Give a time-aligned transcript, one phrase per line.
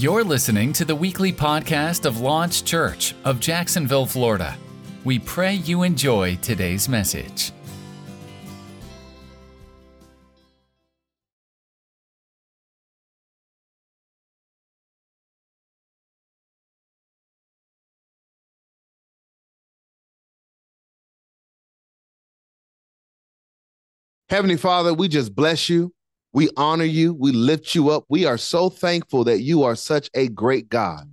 [0.00, 4.56] You're listening to the weekly podcast of Launch Church of Jacksonville, Florida.
[5.04, 7.52] We pray you enjoy today's message.
[24.30, 25.92] Heavenly Father, we just bless you.
[26.32, 27.14] We honor you.
[27.14, 28.04] We lift you up.
[28.08, 31.10] We are so thankful that you are such a great God.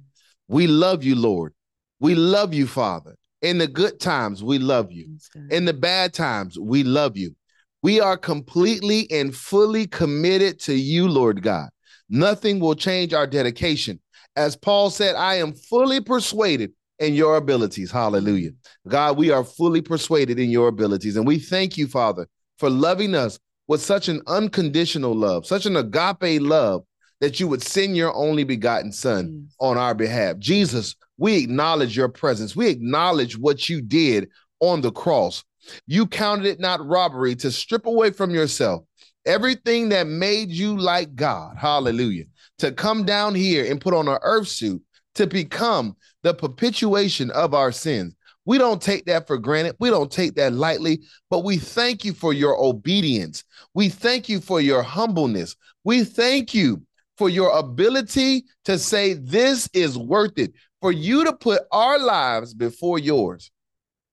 [0.48, 1.54] We love you, Lord.
[2.00, 3.16] We love you, Father.
[3.42, 5.18] In the good times, we love you.
[5.50, 7.36] In the bad times, we love you.
[7.84, 11.70] We are completely and fully committed to you, Lord God.
[12.10, 14.00] Nothing will change our dedication.
[14.36, 17.92] As Paul said, I am fully persuaded in your abilities.
[17.92, 18.52] Hallelujah.
[18.88, 21.16] God, we are fully persuaded in your abilities.
[21.16, 25.76] And we thank you, Father, for loving us with such an unconditional love, such an
[25.76, 26.84] agape love
[27.20, 30.38] that you would send your only begotten son on our behalf.
[30.38, 32.56] Jesus, we acknowledge your presence.
[32.56, 35.44] We acknowledge what you did on the cross.
[35.88, 38.84] You counted it not robbery to strip away from yourself
[39.28, 41.58] everything that made you like God.
[41.58, 42.24] Hallelujah.
[42.60, 44.82] To come down here and put on an earth suit
[45.16, 48.16] to become the perpetuation of our sins.
[48.48, 49.76] We don't take that for granted.
[49.78, 53.44] We don't take that lightly, but we thank you for your obedience.
[53.74, 55.56] We thank you for your humbleness.
[55.84, 56.82] We thank you
[57.18, 62.54] for your ability to say, This is worth it, for you to put our lives
[62.54, 63.52] before yours.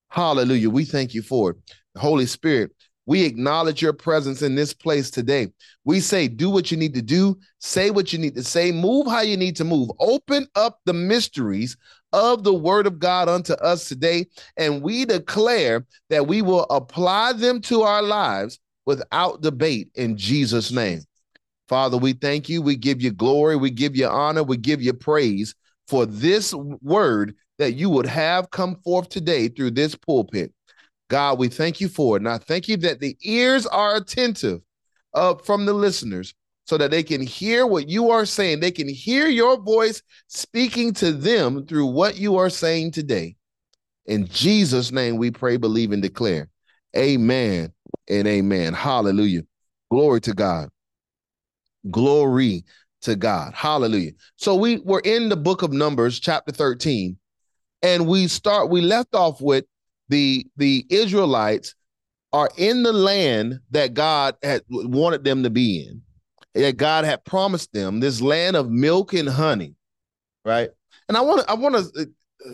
[0.09, 0.69] Hallelujah.
[0.69, 1.57] We thank you for it.
[1.97, 2.73] Holy Spirit,
[3.07, 5.49] we acknowledge your presence in this place today.
[5.85, 9.07] We say, do what you need to do, say what you need to say, move
[9.07, 9.91] how you need to move.
[10.01, 11.77] Open up the mysteries
[12.15, 14.27] of the word of God unto us today,
[14.57, 20.71] and we declare that we will apply them to our lives without debate in Jesus'
[20.71, 21.01] name.
[21.69, 22.63] Father, we thank you.
[22.63, 23.57] We give you glory.
[23.57, 24.45] We give you honor.
[24.45, 25.55] We give you praise
[25.89, 30.53] for this word that you would have come forth today through this pulpit.
[31.09, 32.21] God, we thank you for it.
[32.21, 34.61] And I thank you that the ears are attentive
[35.15, 36.35] uh, from the listeners
[36.65, 38.61] so that they can hear what you are saying.
[38.61, 43.37] They can hear your voice speaking to them through what you are saying today.
[44.07, 46.49] In Jesus' name, we pray, believe, and declare.
[46.97, 47.73] Amen
[48.09, 48.73] and amen.
[48.73, 49.43] Hallelujah.
[49.91, 50.69] Glory to God.
[51.91, 52.65] Glory
[53.03, 53.53] to God.
[53.55, 54.13] Hallelujah.
[54.37, 57.19] So we were in the book of Numbers, chapter 13,
[57.83, 59.67] and we start, we left off with
[60.09, 61.75] the the Israelites
[62.33, 66.03] are in the land that God had wanted them to be in
[66.55, 69.75] that God had promised them, this land of milk and honey,
[70.45, 70.71] right?
[71.09, 72.05] And I want to, I want to, uh,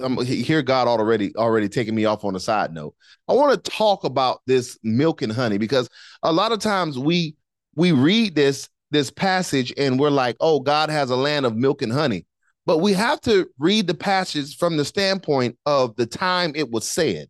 [0.03, 2.95] I'm hear God already already taking me off on a side note.
[3.29, 5.89] I want to talk about this milk and honey because
[6.23, 7.35] a lot of times we
[7.75, 11.83] we read this this passage and we're like, oh, God has a land of milk
[11.83, 12.27] and honey.
[12.67, 16.87] But we have to read the passage from the standpoint of the time it was
[16.87, 17.29] said.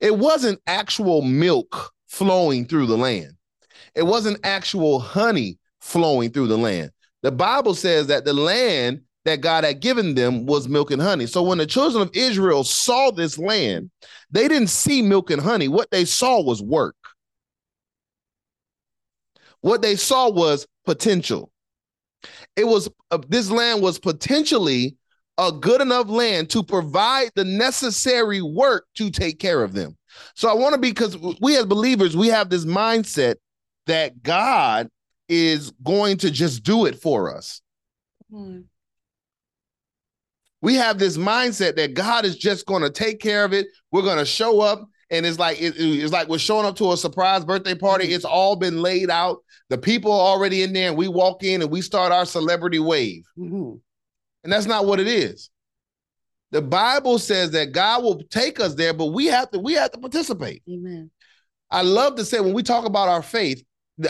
[0.00, 3.32] It wasn't actual milk flowing through the land.
[3.94, 6.90] It wasn't actual honey flowing through the land.
[7.22, 11.26] The Bible says that the land that God had given them was milk and honey.
[11.26, 13.90] So when the children of Israel saw this land,
[14.30, 15.68] they didn't see milk and honey.
[15.68, 16.96] What they saw was work.
[19.60, 21.52] What they saw was potential.
[22.56, 24.96] It was uh, this land was potentially
[25.38, 29.96] a good enough land to provide the necessary work to take care of them.
[30.34, 33.36] So I want to be because we as believers, we have this mindset
[33.86, 34.88] that God
[35.28, 37.60] is going to just do it for us.
[38.32, 38.64] Mm.
[40.60, 43.66] We have this mindset that God is just going to take care of it.
[43.90, 46.92] We're going to show up, and it's like it, it's like we're showing up to
[46.92, 48.04] a surprise birthday party.
[48.04, 48.14] Mm-hmm.
[48.14, 49.38] It's all been laid out.
[49.70, 52.78] The people are already in there, and we walk in and we start our celebrity
[52.78, 53.24] wave.
[53.36, 53.74] Mm-hmm.
[54.44, 55.50] And that's not what it is.
[56.52, 59.90] The Bible says that God will take us there, but we have to we have
[59.92, 60.62] to participate.
[60.70, 61.10] Amen.
[61.70, 63.64] I love to say when we talk about our faith,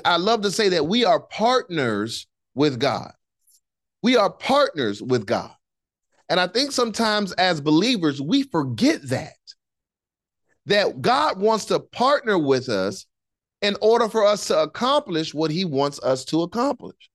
[0.05, 3.13] I love to say that we are partners with God.
[4.03, 5.53] We are partners with God.
[6.29, 9.35] And I think sometimes as believers, we forget that.
[10.67, 13.07] That God wants to partner with us
[13.63, 17.11] in order for us to accomplish what he wants us to accomplish.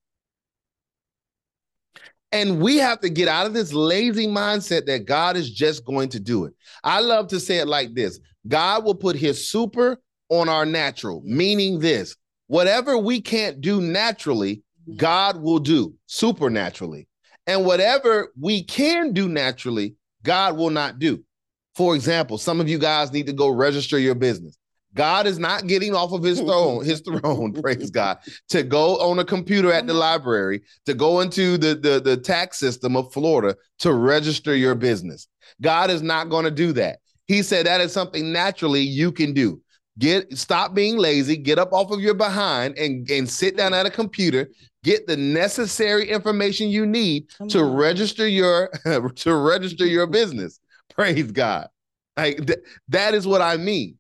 [2.32, 6.10] And we have to get out of this lazy mindset that God is just going
[6.10, 6.54] to do it.
[6.84, 9.98] I love to say it like this God will put his super
[10.30, 12.16] on our natural, meaning this
[12.48, 14.96] whatever we can't do naturally, mm-hmm.
[14.96, 17.08] God will do supernaturally.
[17.46, 21.24] And whatever we can do naturally, God will not do.
[21.76, 24.58] For example, some of you guys need to go register your business.
[24.94, 28.18] God is not getting off of his throne, his throne, praise God,
[28.50, 30.00] to go on a computer at the mm-hmm.
[30.00, 35.28] library, to go into the, the, the tax system of Florida to register your business.
[35.62, 37.00] God is not going to do that.
[37.28, 39.62] He said that is something naturally you can do.
[40.00, 43.86] Get stop being lazy, get up off of your behind and, and sit down at
[43.86, 44.50] a computer,
[44.84, 47.74] get the necessary information you need Come to on.
[47.76, 48.70] register your
[49.16, 50.60] to register your business.
[50.90, 51.68] Praise God.
[52.16, 52.60] Like th-
[52.90, 53.98] that is what I mean.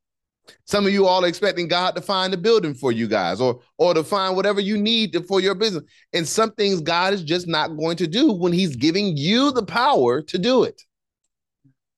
[0.65, 3.59] Some of you all are expecting God to find a building for you guys or
[3.77, 5.83] or to find whatever you need to, for your business.
[6.13, 9.65] And some things God is just not going to do when he's giving you the
[9.65, 10.81] power to do it.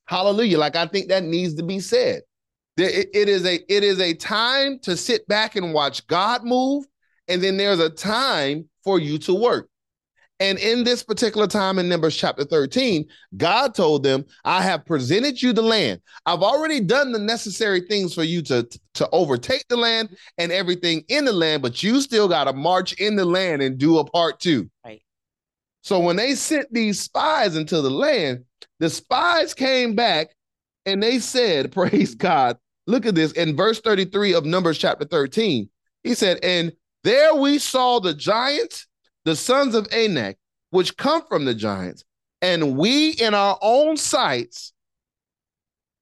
[0.06, 0.58] Hallelujah.
[0.58, 2.22] Like I think that needs to be said.
[2.80, 6.86] It, it is a it is a time to sit back and watch God move,
[7.28, 9.70] and then there's a time for you to work.
[10.42, 13.06] And in this particular time in Numbers chapter 13,
[13.36, 16.00] God told them, I have presented you the land.
[16.26, 21.04] I've already done the necessary things for you to, to overtake the land and everything
[21.10, 24.06] in the land, but you still got to march in the land and do a
[24.06, 24.70] part two.
[24.86, 25.02] Right.
[25.82, 28.46] So when they sent these spies into the land,
[28.80, 30.30] the spies came back
[30.86, 32.58] and they said, Praise God,
[32.90, 35.70] Look at this in verse 33 of Numbers chapter 13.
[36.04, 38.88] He said, And there we saw the giants,
[39.26, 40.38] the sons of Anak,
[40.72, 42.04] which come from the giants,
[42.42, 44.74] and we in our own sights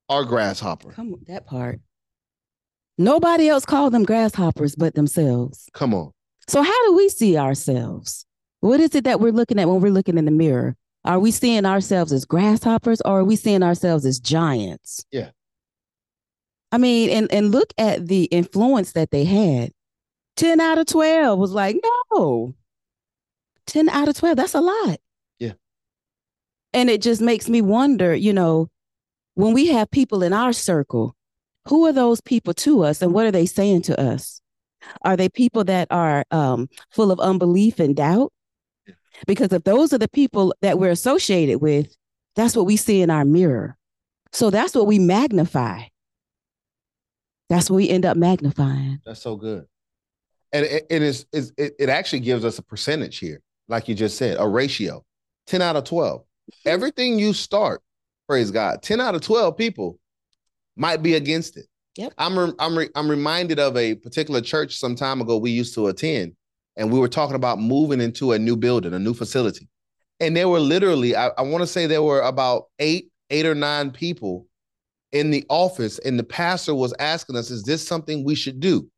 [0.07, 0.94] are grasshopper.
[0.94, 1.81] Come on, that part.
[2.98, 5.69] Nobody else called them grasshoppers but themselves.
[5.74, 6.12] Come on.
[6.48, 8.25] So, how do we see ourselves?
[8.62, 10.78] What is it that we're looking at when we're looking in the mirror?
[11.04, 15.06] Are we seeing ourselves as grasshoppers or are we seeing ourselves as giants?
[15.12, 15.31] Yeah.
[16.72, 19.72] I mean, and and look at the influence that they had.
[20.38, 21.78] 10 out of 12 was like,
[22.12, 22.56] no.
[23.66, 25.00] 10 out of 12, that's a lot.
[25.40, 25.54] Yeah.
[26.74, 28.69] And it just makes me wonder, you know,
[29.34, 31.16] when we have people in our circle,
[31.68, 34.42] who are those people to us and what are they saying to us?
[35.02, 38.31] Are they people that are um, full of unbelief and doubt?
[38.86, 38.94] Yeah.
[39.25, 41.94] Because if those are the people that we're associated with,
[42.36, 43.75] that's what we see in our mirror.
[44.31, 45.84] So that's what we magnify.
[47.50, 49.00] That's what we end up magnifying.
[49.06, 49.66] That's so good.
[50.52, 54.18] And it, it is it, it actually gives us a percentage here, like you just
[54.18, 55.04] said, a ratio
[55.48, 56.22] 10 out of 12.
[56.22, 56.50] Mm-hmm.
[56.70, 57.82] Everything you start,
[58.28, 60.00] praise God, 10 out of 12 people
[60.76, 61.66] might be against it.
[61.98, 62.14] Yep.
[62.18, 65.74] I'm re- I'm re- I'm reminded of a particular church some time ago we used
[65.76, 66.36] to attend,
[66.76, 69.68] and we were talking about moving into a new building, a new facility.
[70.20, 73.56] And there were literally, I, I want to say there were about eight, eight or
[73.56, 74.48] nine people
[75.12, 78.89] in the office and the pastor was asking us, is this something we should do?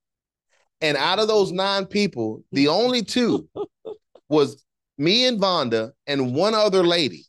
[0.81, 3.47] And out of those nine people, the only two
[4.29, 4.63] was
[4.97, 7.25] me and Vonda and one other lady.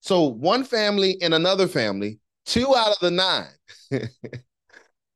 [0.00, 4.00] So one family and another family, two out of the nine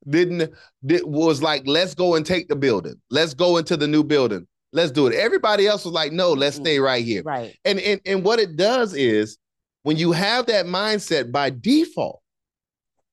[0.09, 0.53] didn't
[0.85, 3.01] did, was like, let's go and take the building.
[3.11, 4.47] Let's go into the new building.
[4.73, 5.15] Let's do it.
[5.15, 7.23] Everybody else was like, no, let's stay right here.
[7.23, 7.57] Right.
[7.65, 9.39] And and, and what it does is
[9.85, 12.21] when you have that mindset by default,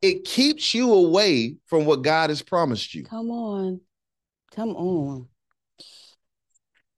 [0.02, 3.04] it keeps you away from what God has promised you.
[3.04, 3.82] Come on.
[4.56, 5.28] Come on.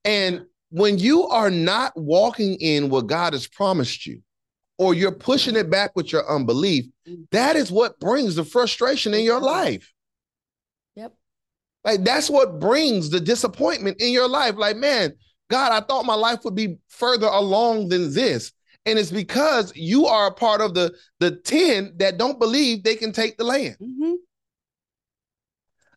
[0.04, 4.22] And when you are not walking in what God has promised you,
[4.76, 7.24] or you're pushing it back with your unbelief, mm.
[7.30, 9.92] that is what brings the frustration in your life.
[10.96, 11.14] Yep.
[11.84, 14.56] Like that's what brings the disappointment in your life.
[14.56, 15.12] Like, man,
[15.48, 18.52] God, I thought my life would be further along than this
[18.86, 22.96] and it's because you are a part of the the 10 that don't believe they
[22.96, 23.76] can take the land.
[23.80, 24.14] Mm-hmm.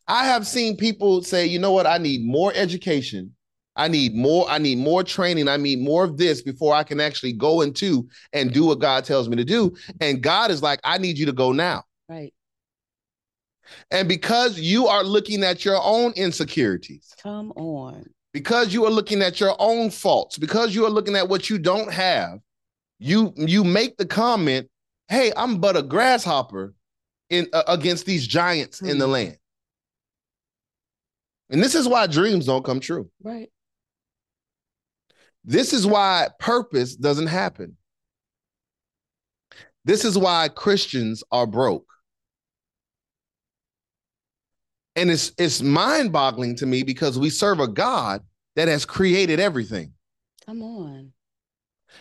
[0.06, 1.86] i have seen people say you know what?
[1.86, 3.34] I need more education.
[3.76, 5.48] I need more i need more training.
[5.48, 9.04] I need more of this before i can actually go into and do what god
[9.04, 9.74] tells me to do.
[10.00, 11.84] And god is like i need you to go now.
[12.08, 12.32] Right.
[13.90, 18.06] And because you are looking at your own insecurities come on.
[18.32, 21.58] because you are looking at your own faults because you are looking at what you
[21.58, 22.40] don't have
[22.98, 24.68] you you make the comment,
[25.08, 26.74] "Hey, I'm but a grasshopper
[27.30, 28.90] in uh, against these giants mm-hmm.
[28.90, 29.12] in the hmm.
[29.12, 29.38] land."
[31.50, 33.10] And this is why dreams don't come true.
[33.22, 33.50] Right.
[35.44, 37.76] This is why purpose doesn't happen.
[39.84, 41.86] This is why Christians are broke.
[44.94, 48.22] And it's it's mind-boggling to me because we serve a God
[48.56, 49.92] that has created everything.
[50.44, 51.12] Come on.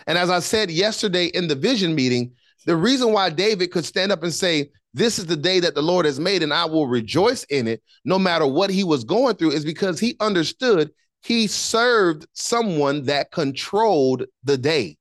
[0.07, 2.31] And as I said yesterday in the vision meeting,
[2.65, 5.81] the reason why David could stand up and say, This is the day that the
[5.81, 9.35] Lord has made, and I will rejoice in it, no matter what he was going
[9.35, 14.96] through, is because he understood he served someone that controlled the day.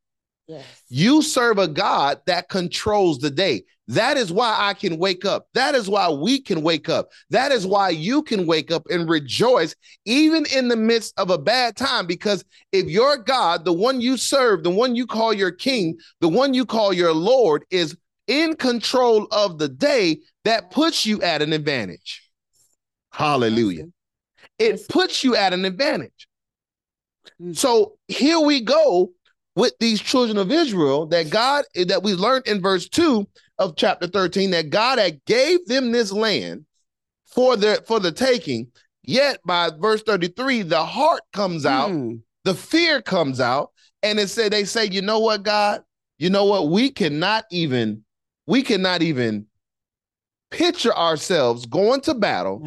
[0.47, 0.65] Yes.
[0.88, 3.65] You serve a God that controls the day.
[3.88, 5.47] That is why I can wake up.
[5.55, 7.09] That is why we can wake up.
[7.31, 9.75] That is why you can wake up and rejoice,
[10.05, 12.07] even in the midst of a bad time.
[12.07, 16.29] Because if your God, the one you serve, the one you call your king, the
[16.29, 21.43] one you call your Lord, is in control of the day, that puts you at
[21.43, 22.23] an advantage.
[23.12, 23.87] Hallelujah.
[24.59, 26.29] It puts you at an advantage.
[27.41, 27.57] Mm.
[27.57, 29.12] So here we go
[29.56, 33.26] with these children of Israel that God that we learned in verse 2
[33.58, 36.66] of chapter 13 that God had gave them this land
[37.26, 38.68] for the for the taking.
[39.02, 42.20] Yet by verse 33, the heart comes out, Mm.
[42.44, 43.70] the fear comes out,
[44.02, 45.82] and it said they say, you know what, God,
[46.18, 46.70] you know what?
[46.70, 48.04] We cannot even,
[48.48, 49.46] we cannot even
[50.50, 52.60] picture ourselves going to battle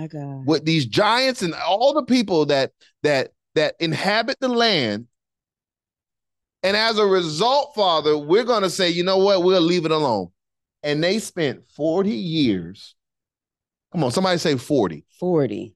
[0.46, 2.72] with these giants and all the people that
[3.04, 5.08] that that inhabit the land
[6.64, 9.92] and as a result father we're going to say you know what we'll leave it
[9.92, 10.28] alone
[10.84, 12.96] and they spent 40 years
[13.92, 15.74] come on somebody say 40 40.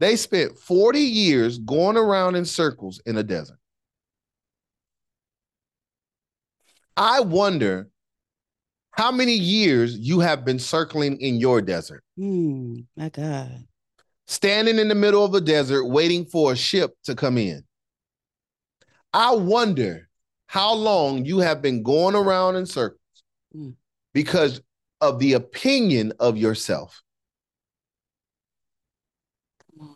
[0.00, 3.58] they spent 40 years going around in circles in a desert
[6.96, 7.88] i wonder
[8.92, 12.86] how many years you have been circling in your desert Mm.
[12.96, 13.64] My God.
[14.26, 17.62] standing in the middle of a desert waiting for a ship to come in.
[19.12, 20.08] I wonder
[20.46, 23.00] how long you have been going around in circles
[23.54, 23.74] Mm.
[24.12, 24.60] because
[25.00, 27.02] of the opinion of yourself.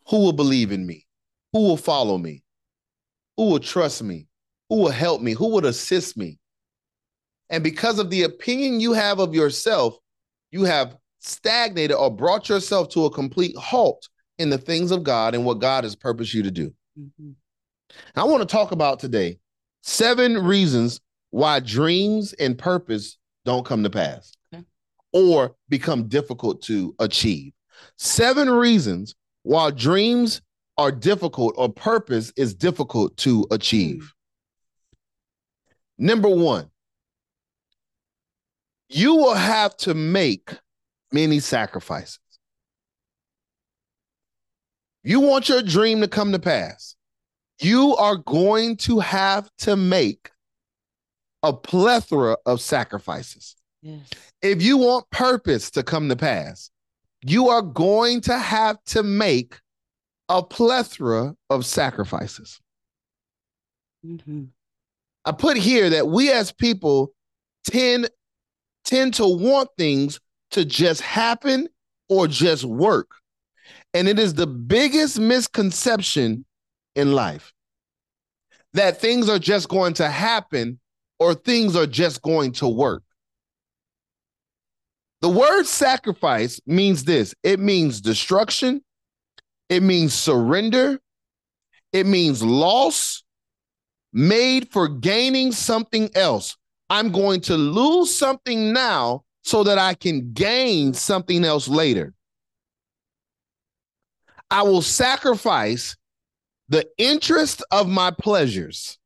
[0.09, 1.07] Who will believe in me?
[1.53, 2.43] Who will follow me?
[3.37, 4.29] Who will trust me?
[4.69, 5.33] Who will help me?
[5.33, 6.39] Who would assist me?
[7.51, 9.99] And because of the opinion you have of yourself,
[10.51, 15.35] you have stagnated or brought yourself to a complete halt in the things of God
[15.35, 16.75] and what God has purposed you to do.
[16.99, 17.35] Mhm.
[18.15, 19.39] I want to talk about today
[19.83, 24.65] seven reasons why dreams and purpose don't come to pass Okay.
[25.13, 27.53] or become difficult to achieve.
[27.97, 30.41] Seven reasons why dreams
[30.79, 34.13] are difficult or purpose is difficult to achieve.
[35.99, 36.71] Number one,
[38.89, 40.51] you will have to make
[41.13, 42.19] many sacrifices.
[45.03, 46.95] You want your dream to come to pass.
[47.63, 50.31] You are going to have to make
[51.43, 53.57] a plethora of sacrifices.
[53.83, 54.01] Yes.
[54.43, 56.71] If you want purpose to come to pass,
[57.25, 59.61] you are going to have to make
[60.29, 62.61] a plethora of sacrifices.
[64.05, 64.49] Mhm.
[65.25, 67.13] I put here that we as people
[67.65, 68.11] tend
[68.85, 70.19] tend to want things
[70.51, 71.69] to just happen
[72.09, 73.09] or just work.
[73.95, 76.45] And it is the biggest misconception
[76.95, 77.53] in life
[78.75, 80.79] that things are just going to happen
[81.19, 83.03] or things are just going to work.
[85.21, 88.83] The word sacrifice means this it means destruction,
[89.69, 90.99] it means surrender,
[91.93, 93.23] it means loss
[94.13, 96.57] made for gaining something else.
[96.91, 102.15] I'm going to lose something now so that I can gain something else later.
[104.51, 105.97] I will sacrifice
[106.73, 108.99] the interest of my pleasures.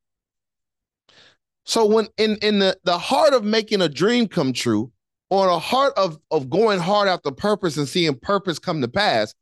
[1.65, 4.93] So when in in the the heart of making a dream come true
[5.31, 9.35] or the heart of of going hard after purpose and seeing purpose come to pass,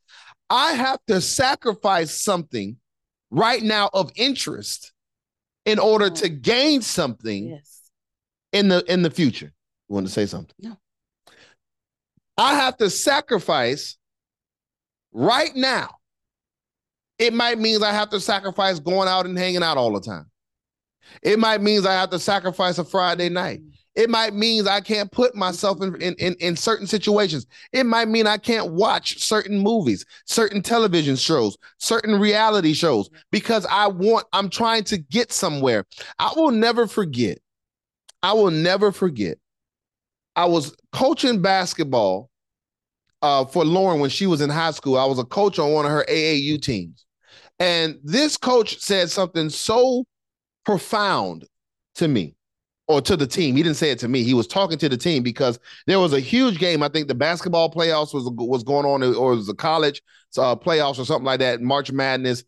[0.49, 2.79] I have to sacrifice something
[3.31, 4.95] right now of interest
[5.67, 6.41] in order to mm.
[6.41, 7.83] gain something Yes.
[8.55, 9.53] in the in the future.
[9.91, 10.55] You want to say something?
[10.59, 10.79] No.
[12.39, 13.99] I have to sacrifice
[15.13, 15.91] right now.
[17.19, 20.31] It might mean I have to sacrifice going out and hanging out all the time.
[21.23, 23.61] It might mean I have to sacrifice a Friday night.
[23.95, 27.47] It might mean I can't put myself in, in, in, in certain situations.
[27.73, 33.65] It might mean I can't watch certain movies, certain television shows, certain reality shows because
[33.71, 35.87] I want, I'm trying to get somewhere.
[36.19, 37.39] I will never forget.
[38.23, 39.39] I will never forget.
[40.35, 42.31] I was coaching basketball
[43.25, 44.99] uh, for Lauren when she was in high school.
[44.99, 47.07] I was a coach on one of her AAU teams.
[47.59, 50.05] And this coach said something so
[50.67, 51.47] profound
[51.95, 52.37] to me
[52.87, 53.57] or to the team.
[53.57, 54.25] He didn't say it to me.
[54.25, 56.83] He was talking to the team because there was a huge game.
[56.83, 60.03] I think the basketball playoffs was was going on, or it was the college
[60.37, 62.45] uh, playoffs or something like that, March Madness.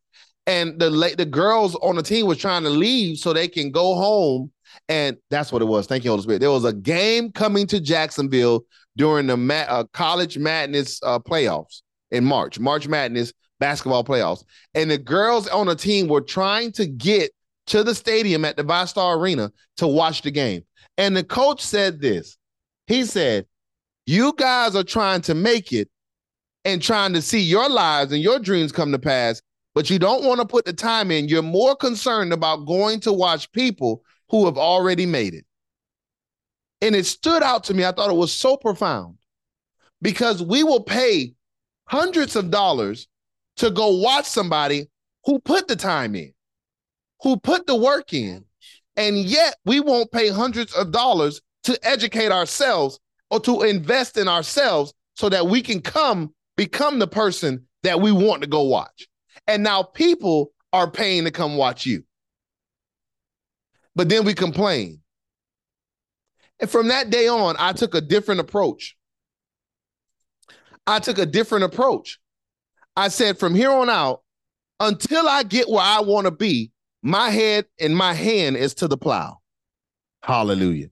[0.46, 3.94] And the the girls on the team was trying to leave so they can go
[3.94, 4.52] home.
[4.88, 5.86] And that's what it was.
[5.86, 6.40] Thank you, Holy Spirit.
[6.40, 8.64] There was a game coming to Jacksonville
[8.96, 14.44] during the ma- uh, college madness uh, playoffs in March, March Madness basketball playoffs.
[14.74, 17.32] And the girls on the team were trying to get
[17.68, 20.64] to the stadium at the VyStar Arena to watch the game.
[20.98, 22.38] And the coach said this.
[22.86, 23.46] He said,
[24.06, 25.88] You guys are trying to make it
[26.64, 29.42] and trying to see your lives and your dreams come to pass,
[29.74, 31.28] but you don't want to put the time in.
[31.28, 35.44] You're more concerned about going to watch people who have already made it.
[36.80, 37.84] And it stood out to me.
[37.84, 39.16] I thought it was so profound
[40.02, 41.34] because we will pay
[41.86, 43.08] hundreds of dollars
[43.56, 44.88] to go watch somebody
[45.24, 46.32] who put the time in,
[47.22, 48.44] who put the work in,
[48.96, 52.98] and yet we won't pay hundreds of dollars to educate ourselves
[53.30, 58.12] or to invest in ourselves so that we can come become the person that we
[58.12, 59.08] want to go watch.
[59.46, 62.04] And now people are paying to come watch you.
[63.96, 65.00] But then we complain.
[66.60, 68.96] And from that day on, I took a different approach.
[70.86, 72.20] I took a different approach.
[72.94, 74.22] I said, from here on out,
[74.78, 76.70] until I get where I want to be,
[77.02, 79.38] my head and my hand is to the plow.
[80.22, 80.88] Hallelujah.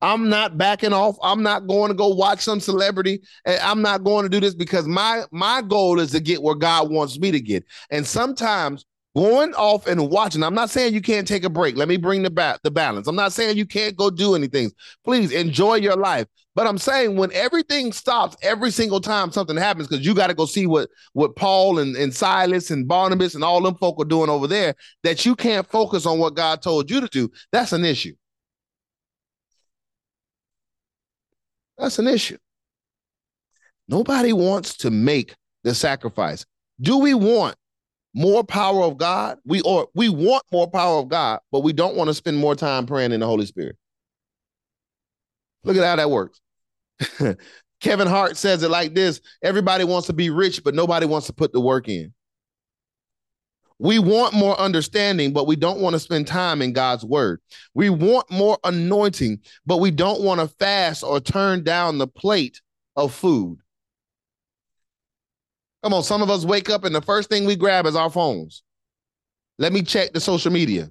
[0.00, 1.16] I'm not backing off.
[1.22, 3.22] I'm not going to go watch some celebrity.
[3.44, 6.56] And I'm not going to do this because my my goal is to get where
[6.56, 7.64] God wants me to get.
[7.90, 8.84] And sometimes
[9.16, 10.42] going off and watching.
[10.42, 11.76] I'm not saying you can't take a break.
[11.76, 13.06] Let me bring the ba- the balance.
[13.06, 14.72] I'm not saying you can't go do anything.
[15.04, 16.26] Please enjoy your life.
[16.54, 20.34] But I'm saying when everything stops every single time something happens, because you got to
[20.34, 24.04] go see what what Paul and, and Silas and Barnabas and all them folk are
[24.04, 27.30] doing over there, that you can't focus on what God told you to do.
[27.52, 28.14] That's an issue.
[31.78, 32.36] That's an issue.
[33.88, 36.44] Nobody wants to make the sacrifice.
[36.80, 37.56] Do we want
[38.14, 39.38] more power of God.
[39.44, 42.54] We or we want more power of God, but we don't want to spend more
[42.54, 43.76] time praying in the Holy Spirit.
[45.64, 46.40] Look at how that works.
[47.80, 51.32] Kevin Hart says it like this everybody wants to be rich, but nobody wants to
[51.32, 52.12] put the work in.
[53.78, 57.40] We want more understanding, but we don't want to spend time in God's word.
[57.74, 62.60] We want more anointing, but we don't want to fast or turn down the plate
[62.94, 63.58] of food.
[65.82, 68.10] Come on, some of us wake up and the first thing we grab is our
[68.10, 68.62] phones.
[69.58, 70.90] Let me check the social media.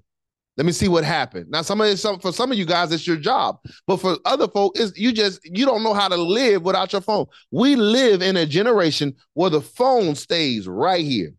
[0.57, 1.49] Let me see what happened.
[1.49, 4.17] Now, some of it, some for some of you guys, it's your job, but for
[4.25, 7.25] other folk, is you just you don't know how to live without your phone.
[7.51, 11.33] We live in a generation where the phone stays right here,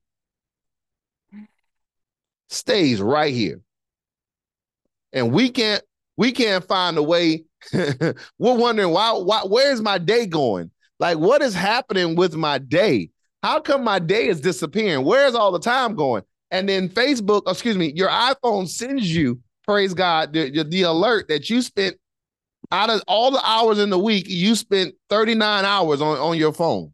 [2.49, 3.61] stays right here,
[5.13, 5.83] and we can't
[6.17, 7.45] we can't find a way.
[7.73, 10.71] We're wondering why why where's my day going?
[10.99, 13.11] Like, what is happening with my day?
[13.43, 15.05] How come my day is disappearing?
[15.05, 16.23] Where's all the time going?
[16.51, 21.49] And then Facebook, excuse me, your iPhone sends you, praise God, the, the alert that
[21.51, 21.97] you spent
[22.71, 26.53] out of all the hours in the week, you spent 39 hours on, on your
[26.53, 26.93] phone.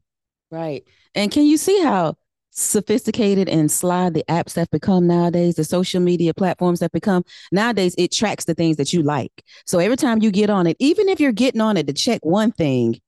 [0.50, 0.84] Right.
[1.14, 2.16] And can you see how
[2.50, 7.94] sophisticated and sly the apps have become nowadays, the social media platforms have become nowadays,
[7.98, 9.44] it tracks the things that you like.
[9.66, 12.24] So every time you get on it, even if you're getting on it to check
[12.24, 13.00] one thing,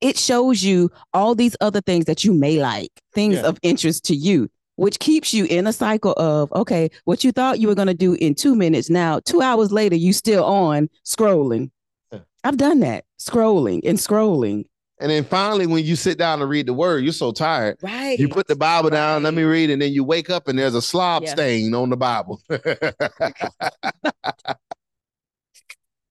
[0.00, 3.42] it shows you all these other things that you may like, things yeah.
[3.42, 7.58] of interest to you, which keeps you in a cycle of, okay, what you thought
[7.58, 10.88] you were going to do in two minutes, now two hours later, you still on
[11.04, 11.70] scrolling.
[12.12, 12.20] Yeah.
[12.44, 14.64] I've done that, scrolling and scrolling.
[15.00, 17.78] And then finally, when you sit down to read the word, you're so tired.
[17.82, 18.18] Right.
[18.18, 19.22] You put the Bible down, right.
[19.24, 21.30] let me read, and then you wake up and there's a slob yeah.
[21.30, 22.42] stain on the Bible.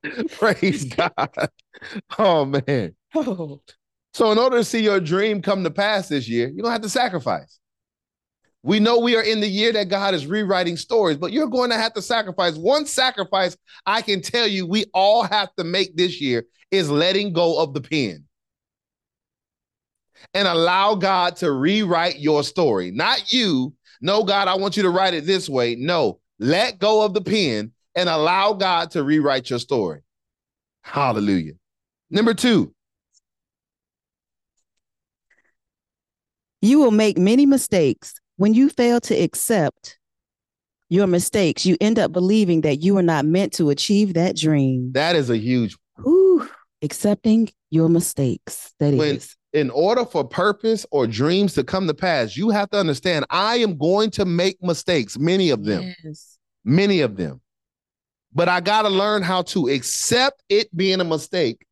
[0.32, 1.50] Praise God.
[2.18, 2.96] Oh man.
[4.14, 6.72] So, in order to see your dream come to pass this year, you're going to
[6.72, 7.60] have to sacrifice.
[8.64, 11.70] We know we are in the year that God is rewriting stories, but you're going
[11.70, 12.56] to have to sacrifice.
[12.58, 17.32] One sacrifice I can tell you we all have to make this year is letting
[17.32, 18.26] go of the pen
[20.34, 22.92] and allow God to rewrite your story.
[22.92, 23.74] Not you.
[24.02, 25.76] No, God, I want you to write it this way.
[25.76, 30.02] No, let go of the pen and allow God to rewrite your story.
[30.82, 31.54] Hallelujah.
[32.10, 32.74] Number two,
[36.62, 38.16] You will make many mistakes.
[38.38, 39.98] When you fail to accept
[40.90, 44.92] your mistakes, you end up believing that you are not meant to achieve that dream.
[44.94, 45.76] That is a huge.
[46.00, 46.48] Ooh,
[46.82, 48.74] accepting your mistakes.
[48.80, 49.36] That when, is.
[49.54, 53.58] In order for purpose or dreams to come to pass, you have to understand I
[53.58, 55.94] am going to make mistakes, many of them.
[56.04, 56.38] Yes.
[56.64, 57.42] Many of them.
[58.34, 61.66] But I got to learn how to accept it being a mistake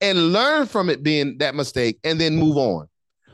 [0.00, 2.88] and learn from it being that mistake and then move on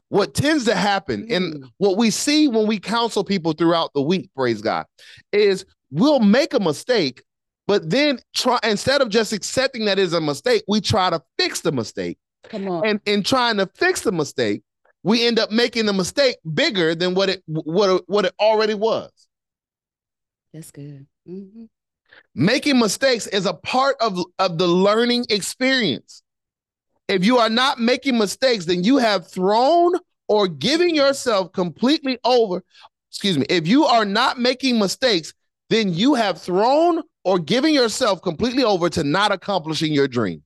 [0.09, 1.71] what tends to happen and mm.
[1.79, 4.87] what we see when we counsel people throughout the week praise god
[5.33, 7.23] is we'll make a mistake
[7.67, 11.61] but then try instead of just accepting that is a mistake we try to fix
[11.61, 12.87] the mistake Come on.
[12.87, 14.63] and in trying to fix the mistake
[15.03, 19.11] we end up making the mistake bigger than what it what what it already was
[20.53, 21.07] That's good.
[21.29, 21.65] Mm-hmm.
[22.35, 26.23] Making mistakes is a part of, of the learning experience.
[27.09, 29.93] If you are not making mistakes, then you have thrown
[30.29, 32.63] or giving yourself completely over.
[33.11, 33.47] Excuse me.
[33.49, 35.33] If you are not making mistakes,
[35.71, 40.43] then you have thrown or giving yourself completely over to not accomplishing your dream.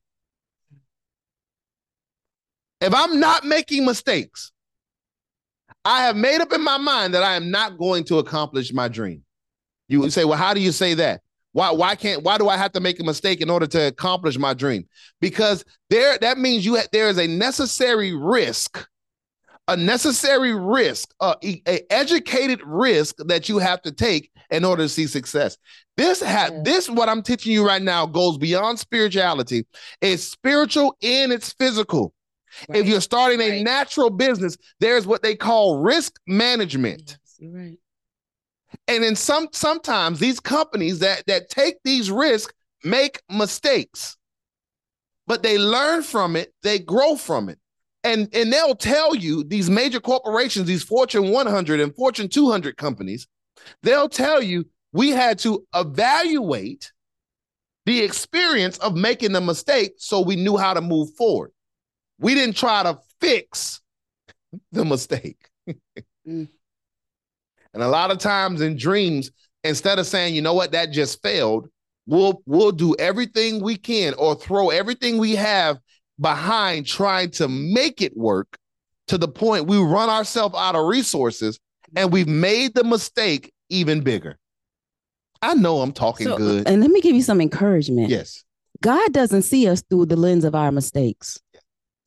[2.79, 4.51] If I'm not making mistakes,
[5.85, 8.87] I have made up in my mind that I am not going to accomplish my
[8.87, 9.23] dream.
[9.87, 11.21] You would say, well, how do you say that?
[11.53, 14.37] Why, why can't why do I have to make a mistake in order to accomplish
[14.37, 14.87] my dream?
[15.19, 18.87] Because there that means you ha- there is a necessary risk,
[19.67, 24.83] a necessary risk, uh, a, a educated risk that you have to take in order
[24.83, 25.57] to see success.
[25.97, 26.61] This ha- yeah.
[26.63, 29.65] this what I'm teaching you right now goes beyond spirituality.
[29.99, 32.13] It's spiritual and it's physical.
[32.69, 32.79] Right.
[32.79, 33.53] If you're starting right.
[33.53, 37.17] a natural business, there's what they call risk management.
[37.39, 37.77] Yes, right.
[38.87, 42.53] And then some sometimes these companies that that take these risks
[42.83, 44.17] make mistakes.
[45.27, 47.59] But they learn from it, they grow from it.
[48.03, 53.27] And and they'll tell you these major corporations, these Fortune 100 and Fortune 200 companies,
[53.83, 56.91] they'll tell you we had to evaluate
[57.85, 61.51] the experience of making the mistake so we knew how to move forward.
[62.19, 63.81] We didn't try to fix
[64.71, 65.49] the mistake.
[66.27, 66.47] mm.
[67.73, 69.31] And a lot of times in dreams,
[69.63, 71.69] instead of saying, you know what, that just failed,
[72.05, 75.79] we'll we'll do everything we can or throw everything we have
[76.19, 78.57] behind trying to make it work
[79.07, 81.59] to the point we run ourselves out of resources
[81.95, 84.37] and we've made the mistake even bigger.
[85.41, 86.67] I know I'm talking so, good.
[86.67, 88.09] And let me give you some encouragement.
[88.09, 88.43] Yes.
[88.81, 91.39] God doesn't see us through the lens of our mistakes.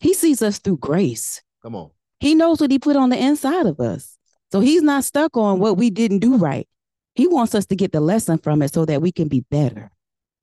[0.00, 1.42] He sees us through grace.
[1.62, 1.90] Come on.
[2.20, 4.13] He knows what he put on the inside of us.
[4.54, 6.68] So he's not stuck on what we didn't do right.
[7.16, 9.90] He wants us to get the lesson from it so that we can be better.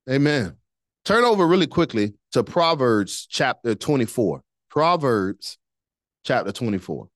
[0.09, 0.57] Amen.
[1.05, 4.41] Turn over really quickly to Proverbs chapter 24.
[4.69, 5.57] Proverbs
[6.25, 7.07] chapter 24.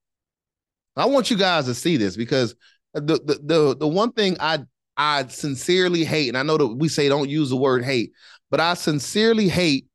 [0.96, 2.56] I want you guys to see this because
[2.94, 4.60] the the the, the one thing I
[4.96, 8.14] I sincerely hate, and I know that we say don't use the word hate,
[8.50, 9.86] but I sincerely hate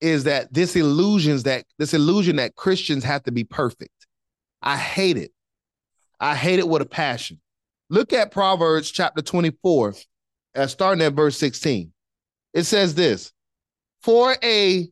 [0.00, 4.08] is that this illusions that this illusion that Christians have to be perfect.
[4.62, 5.30] I hate it.
[6.20, 7.40] I hate it with a passion.
[7.88, 9.94] Look at Proverbs chapter 24,
[10.54, 11.92] uh, starting at verse 16.
[12.52, 13.32] It says this
[14.02, 14.88] For a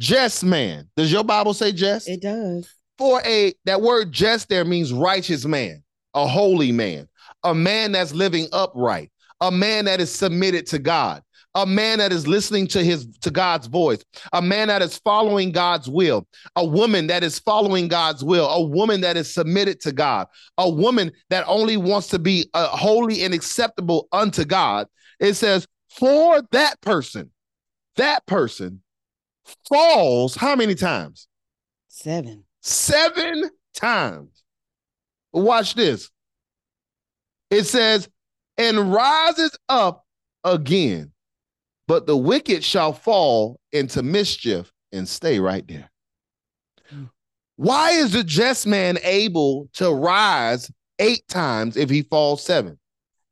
[0.00, 2.08] just man, does your Bible say just?
[2.08, 2.72] It does.
[2.98, 5.82] For a, that word just there means righteous man,
[6.14, 7.08] a holy man,
[7.44, 11.22] a man that's living upright, a man that is submitted to God
[11.54, 15.50] a man that is listening to his to God's voice, a man that is following
[15.50, 19.92] God's will, a woman that is following God's will, a woman that is submitted to
[19.92, 20.26] God,
[20.58, 24.86] a woman that only wants to be uh, holy and acceptable unto God.
[25.20, 27.30] It says, for that person,
[27.96, 28.82] that person
[29.68, 31.26] falls how many times?
[31.88, 32.44] Seven.
[32.60, 34.44] Seven times.
[35.32, 36.10] Watch this.
[37.50, 38.08] It says,
[38.56, 40.04] and rises up
[40.44, 41.12] again
[41.88, 45.90] but the wicked shall fall into mischief and stay right there.
[47.56, 50.70] Why is the just man able to rise
[51.00, 52.78] eight times if he falls seven?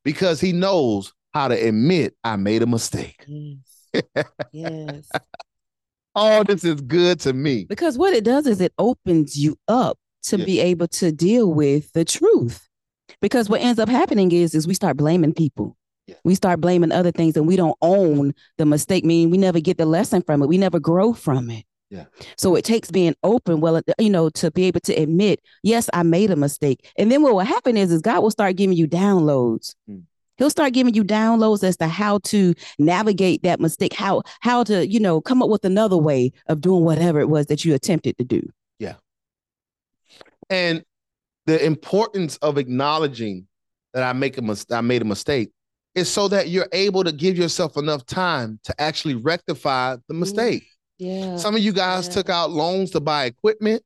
[0.05, 3.25] Because he knows how to admit I made a mistake.
[3.29, 3.83] Yes.
[4.53, 5.11] yes.
[6.15, 7.67] All this is good to me.
[7.69, 10.47] Because what it does is it opens you up to yes.
[10.47, 12.69] be able to deal with the truth.
[13.21, 15.77] Because what ends up happening is is we start blaming people.
[16.25, 19.79] We start blaming other things and we don't own the mistake, meaning we never get
[19.79, 20.49] the lesson from it.
[20.49, 21.65] We never grow from it.
[21.91, 22.05] Yeah.
[22.37, 26.03] So it takes being open, well, you know, to be able to admit, yes, I
[26.03, 26.91] made a mistake.
[26.99, 29.75] And then what will happen is, is God will start giving you downloads.
[29.89, 30.03] Mm.
[30.37, 34.87] He'll start giving you downloads as to how to navigate that mistake, how how to,
[34.87, 38.19] you know, come up with another way of doing whatever it was that you attempted
[38.19, 38.43] to do.
[38.79, 38.97] Yeah.
[40.51, 40.85] And
[41.47, 43.47] the importance of acknowledging
[43.95, 45.53] that I make a mis- I made a mistake
[45.97, 50.69] is so that you're able to give yourself enough time to actually rectify the mistake.
[50.99, 51.37] Yeah.
[51.37, 52.13] Some of you guys yeah.
[52.13, 53.83] took out loans to buy equipment.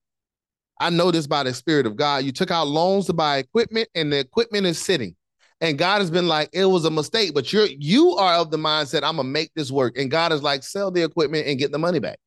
[0.80, 2.24] I know this by the Spirit of God.
[2.24, 5.14] You took out loans to buy equipment, and the equipment is sitting.
[5.60, 8.56] And God has been like, it was a mistake, but you're you are of the
[8.56, 9.96] mindset, I'm gonna make this work.
[9.96, 12.18] And God is like, sell the equipment and get the money back.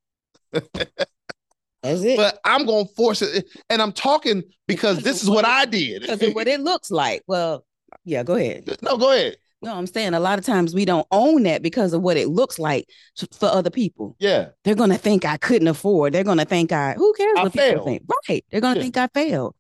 [0.52, 2.16] That's it.
[2.16, 3.48] But I'm gonna force it.
[3.70, 6.04] And I'm talking because this is what I did.
[6.04, 7.24] Because of what it looks like.
[7.28, 7.66] Well,
[8.06, 8.78] yeah, go ahead.
[8.82, 9.38] No, go ahead.
[9.64, 12.28] No, I'm saying a lot of times we don't own that because of what it
[12.30, 12.88] looks like
[13.32, 14.16] for other people.
[14.20, 14.50] Yeah.
[14.64, 16.14] They're gonna think I couldn't afford.
[16.14, 17.74] They're gonna think I who cares I what failed.
[17.74, 18.04] people think.
[18.30, 18.46] Right.
[18.52, 18.82] They're gonna yeah.
[18.84, 19.56] think I failed.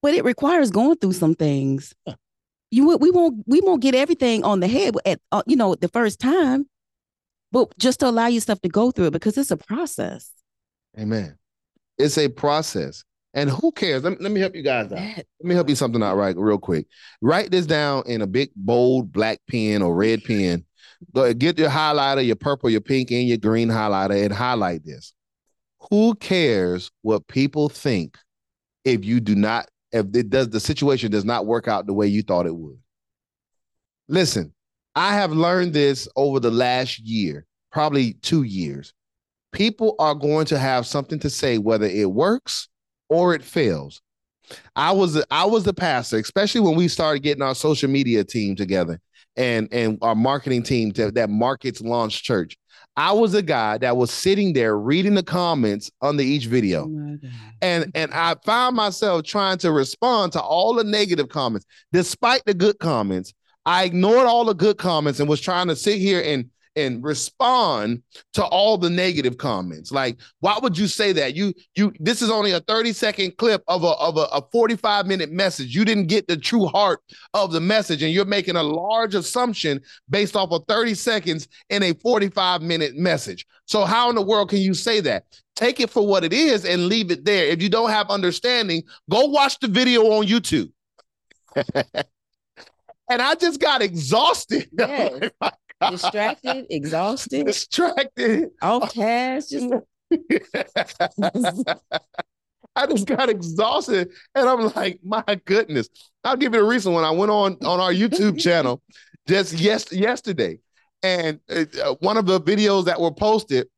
[0.00, 1.94] But it requires going through some things.
[2.70, 5.88] you we won't we won't get everything on the head at uh, you know the
[5.88, 6.66] first time,
[7.50, 10.30] but just to allow yourself to go through it because it's a process.
[10.98, 11.36] Amen.
[11.98, 13.04] It's a process.
[13.34, 14.02] And who cares?
[14.02, 14.98] Let me, let me help you guys out.
[14.98, 16.86] Let me help you something out right real quick.
[17.22, 20.64] Write this down in a big bold black pen or red pen.
[21.14, 25.14] Go get your highlighter, your purple, your pink, and your green highlighter, and highlight this.
[25.90, 28.18] Who cares what people think
[28.84, 32.06] if you do not, if it does the situation does not work out the way
[32.06, 32.78] you thought it would?
[34.08, 34.52] Listen,
[34.94, 38.92] I have learned this over the last year, probably two years.
[39.52, 42.68] People are going to have something to say whether it works
[43.12, 44.00] or it fails.
[44.74, 48.56] I was I was the pastor, especially when we started getting our social media team
[48.56, 49.00] together
[49.36, 52.56] and and our marketing team to, that markets launch church.
[52.96, 56.84] I was a guy that was sitting there reading the comments under each video.
[56.84, 57.18] Oh
[57.60, 62.54] and and I found myself trying to respond to all the negative comments despite the
[62.54, 63.34] good comments.
[63.64, 68.02] I ignored all the good comments and was trying to sit here and and respond
[68.34, 69.92] to all the negative comments.
[69.92, 71.34] Like, why would you say that?
[71.34, 75.06] You you this is only a 30 second clip of a of a, a 45
[75.06, 75.74] minute message.
[75.74, 77.00] You didn't get the true heart
[77.34, 81.82] of the message, and you're making a large assumption based off of 30 seconds in
[81.82, 83.46] a 45 minute message.
[83.66, 85.24] So how in the world can you say that?
[85.54, 87.46] Take it for what it is and leave it there.
[87.46, 90.72] If you don't have understanding, go watch the video on YouTube.
[93.12, 94.68] and I just got exhausted.
[94.78, 95.52] Yes
[95.90, 99.50] distracted, exhausted, distracted, off task.
[99.50, 99.72] Just
[102.74, 105.88] I just got exhausted, and I'm like, my goodness.
[106.24, 106.94] I'll give you a reason.
[106.94, 108.82] When I went on on our YouTube channel
[109.26, 110.58] just yes yesterday,
[111.02, 113.68] and uh, one of the videos that were posted,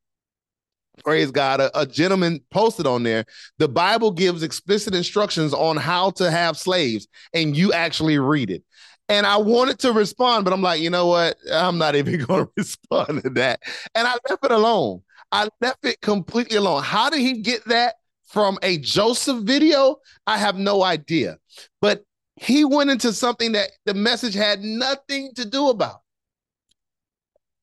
[1.03, 3.25] praise God, a, a, gentleman posted on there.
[3.59, 8.63] The Bible gives explicit instructions on how to have slaves, and you actually read it.
[9.09, 11.37] And I wanted to respond, but I'm like, you know what?
[11.53, 13.61] I'm not even going to respond to that.
[13.95, 15.03] And I left it alone.
[15.31, 16.83] I left it completely alone.
[16.83, 17.95] How did he get that
[18.27, 19.97] from a Joseph video?
[20.27, 21.39] I have no idea.
[21.81, 22.05] But
[22.37, 26.01] he went into something that the message had nothing to do about.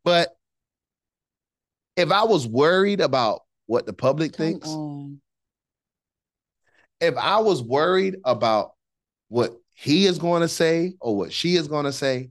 [0.04, 0.30] But
[1.96, 5.22] if I was worried about what the public Come thinks, on.
[7.00, 8.74] if I was worried about
[9.30, 12.30] what he is going to say or what she is going to say,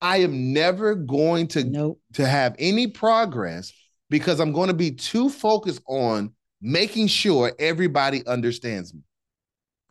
[0.00, 2.00] I am never going to nope.
[2.14, 3.72] to have any progress
[4.10, 9.02] because I'm going to be too focused on making sure everybody understands me.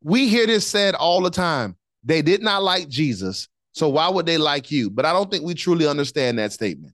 [0.01, 1.77] We hear this said all the time.
[2.03, 4.89] They did not like Jesus, so why would they like you?
[4.89, 6.93] But I don't think we truly understand that statement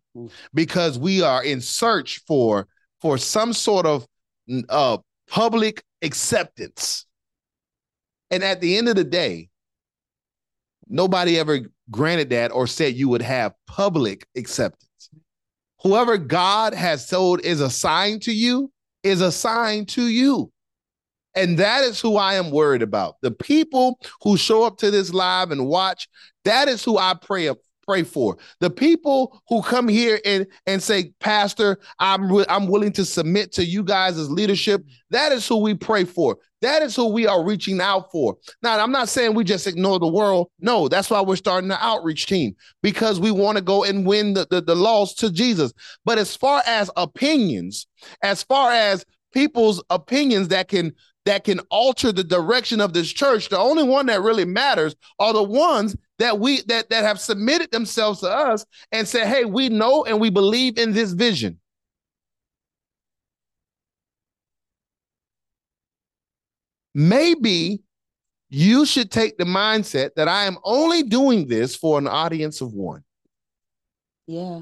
[0.54, 2.68] because we are in search for
[3.02, 4.06] for some sort of
[4.70, 7.08] uh, public acceptance.
[8.30, 9.50] And at the end of the day,
[10.90, 11.60] Nobody ever
[11.92, 15.10] granted that or said you would have public acceptance.
[15.82, 18.72] Whoever God has told is assigned to you
[19.04, 20.52] is assigned to you.
[21.36, 23.16] And that is who I am worried about.
[23.22, 26.10] The people who show up to this live and watch,
[26.44, 27.48] that is who I pray
[27.90, 28.38] pray for.
[28.60, 33.66] The people who come here and, and say, Pastor, I'm, I'm willing to submit to
[33.66, 34.86] you guys as leadership.
[35.10, 36.38] That is who we pray for.
[36.62, 38.38] That is who we are reaching out for.
[38.62, 40.52] Now, I'm not saying we just ignore the world.
[40.60, 44.36] No, that's why we're starting the outreach team because we want to go and win
[44.36, 45.74] the, the, the to Jesus.
[46.06, 47.88] But as far as opinions,
[48.22, 50.94] as far as people's opinions that can
[51.26, 55.34] that can alter the direction of this church, the only one that really matters are
[55.34, 59.70] the ones that we that that have submitted themselves to us and said, "Hey, we
[59.70, 61.60] know and we believe in this vision."
[66.94, 67.82] Maybe
[68.50, 72.74] you should take the mindset that I am only doing this for an audience of
[72.74, 73.04] one.
[74.28, 74.62] Yeah.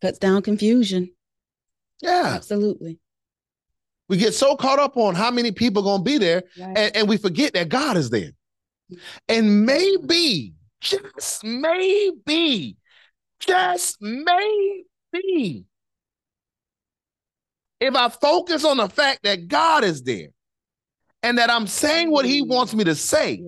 [0.00, 1.10] Cuts down confusion.
[2.00, 2.32] Yeah.
[2.34, 2.98] Absolutely.
[4.08, 6.76] We get so caught up on how many people are going to be there right.
[6.76, 8.32] and, and we forget that God is there.
[9.28, 12.76] And maybe, just maybe,
[13.40, 15.64] just maybe,
[17.80, 20.28] if I focus on the fact that God is there
[21.22, 23.42] and that I'm saying what He wants me to say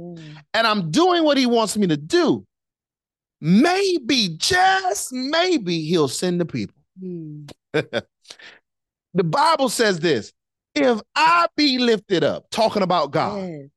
[0.54, 2.44] and I'm doing what He wants me to do,
[3.40, 6.76] maybe, just maybe, He'll send the people.
[7.02, 7.50] Mm.
[7.72, 10.32] the Bible says this
[10.74, 13.68] if I be lifted up, talking about God, yes.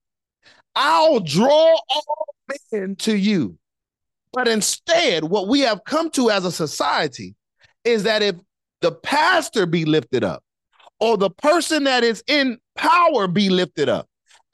[0.79, 2.27] I'll draw all
[2.71, 3.57] men to you.
[4.31, 7.33] But instead, what we have come to as a society
[7.83, 8.35] is that if
[8.81, 10.43] the pastor be lifted up,
[10.99, 14.07] or the person that is in power be lifted up,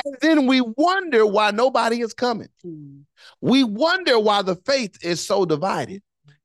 [0.06, 2.50] And then we wonder why nobody is coming.
[2.66, 3.04] Mm.
[3.42, 6.02] We wonder why the faith is so divided.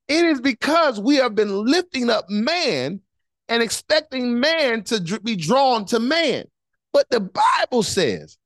[0.07, 3.01] It is because we have been lifting up man
[3.49, 6.45] and expecting man to be drawn to man.
[6.93, 8.39] But the Bible says,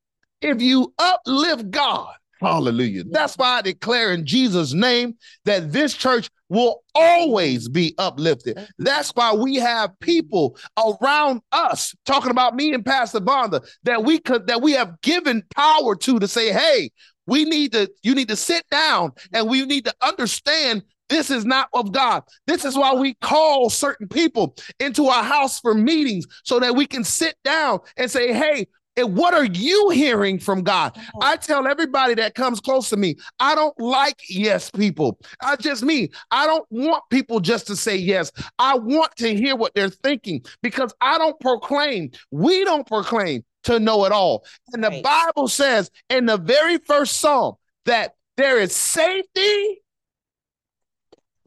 [0.43, 3.03] if you uplift God, hallelujah.
[3.09, 8.67] That's why I declare in Jesus' name that this church will always be uplifted.
[8.77, 14.19] That's why we have people around us talking about me and Pastor Vonda that we
[14.19, 16.91] could that we have given power to to say, hey,
[17.25, 21.45] we need to, you need to sit down and we need to understand this is
[21.45, 22.23] not of God.
[22.47, 26.85] This is why we call certain people into our house for meetings so that we
[26.85, 30.95] can sit down and say, hey, and what are you hearing from God?
[31.15, 31.19] Oh.
[31.21, 35.19] I tell everybody that comes close to me, I don't like yes people.
[35.41, 36.09] I just me.
[36.31, 38.31] I don't want people just to say yes.
[38.59, 42.11] I want to hear what they're thinking because I don't proclaim.
[42.31, 44.45] We don't proclaim to know it all.
[44.73, 45.03] And the Right.
[45.03, 49.81] Bible says in the very first psalm that there is safety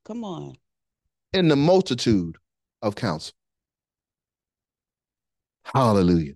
[0.04, 0.56] Come on.
[1.32, 2.36] in the multitude
[2.82, 3.34] of counsel.
[5.64, 6.34] Hallelujah.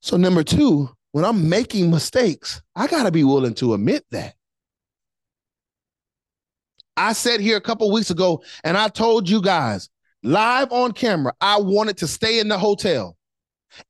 [0.00, 4.34] So, number two, when I'm making mistakes, I got to be willing to admit that.
[6.96, 9.88] I said here a couple weeks ago, and I told you guys
[10.22, 13.16] live on camera, I wanted to stay in the hotel.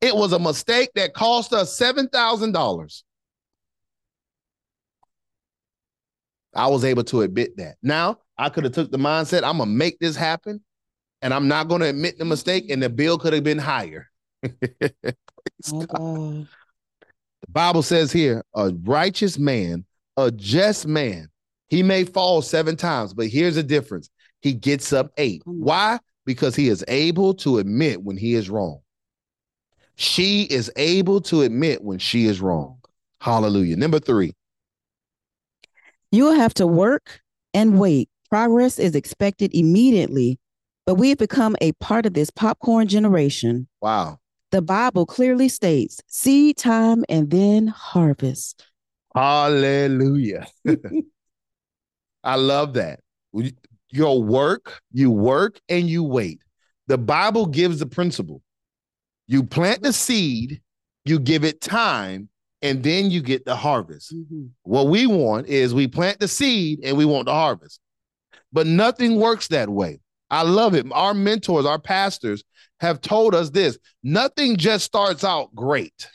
[0.01, 3.03] It was a mistake that cost us $7,000.
[6.55, 7.75] I was able to admit that.
[7.81, 10.63] Now, I could have took the mindset, I'm going to make this happen,
[11.21, 14.08] and I'm not going to admit the mistake, and the bill could have been higher.
[14.41, 15.13] Praise
[15.73, 15.87] Oh, God.
[15.87, 16.47] God.
[17.41, 19.85] The Bible says here, a righteous man,
[20.17, 21.29] a just man,
[21.69, 24.09] he may fall seven times, but here's the difference.
[24.41, 25.41] He gets up eight.
[25.45, 25.99] Why?
[26.25, 28.81] Because he is able to admit when he is wrong.
[29.95, 32.79] She is able to admit when she is wrong.
[33.21, 33.75] Hallelujah.
[33.77, 34.33] Number three,
[36.11, 37.21] You'll have to work
[37.53, 38.09] and wait.
[38.29, 40.39] Progress is expected immediately,
[40.85, 43.67] but we have become a part of this popcorn generation.
[43.81, 44.18] wow.
[44.51, 48.65] The Bible clearly states seed time and then harvest.
[49.13, 50.47] Hallelujah.
[52.23, 52.99] I love that.
[53.91, 56.41] Your work, you work and you wait.
[56.87, 58.41] The Bible gives the principle.
[59.27, 60.61] You plant the seed,
[61.05, 62.29] you give it time,
[62.61, 64.13] and then you get the harvest.
[64.13, 64.47] Mm-hmm.
[64.63, 67.79] What we want is we plant the seed and we want the harvest.
[68.51, 69.99] But nothing works that way.
[70.31, 70.85] I love it.
[70.91, 72.43] Our mentors, our pastors
[72.79, 76.09] have told us this nothing just starts out great.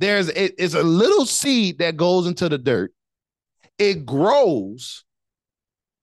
[0.00, 2.92] There's it is a little seed that goes into the dirt.
[3.78, 5.04] It grows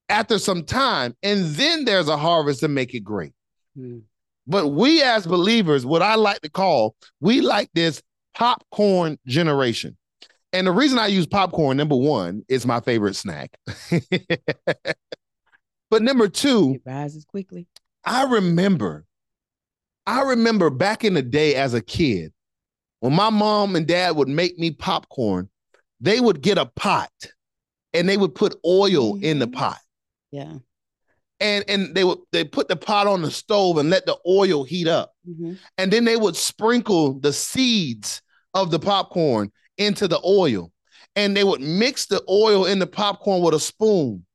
[0.08, 3.34] after some time, and then there's a harvest to make it great.
[3.77, 4.03] Mhm.
[4.47, 8.01] But we as believers, what I like to call, we like this
[8.34, 9.95] popcorn generation.
[10.51, 13.55] And the reason I use popcorn, number one, is my favorite snack.
[15.91, 17.67] but number two, It rises quickly.
[18.03, 19.05] I remember,
[20.10, 22.34] I remember back in the day as a kid,
[23.00, 25.50] when my mom and dad would make me popcorn,
[26.02, 27.12] they would get a pot
[27.93, 29.78] and they would put oil in the pot.
[30.32, 30.56] Yeah.
[31.39, 34.63] And and they would they put the pot on the stove and let the oil
[34.63, 35.13] heat up.
[35.30, 35.60] Mhm.
[35.78, 38.24] And then they would sprinkle the seeds
[38.56, 40.72] of the popcorn into the oil.
[41.15, 44.26] And they would mix the oil in the popcorn with a spoon.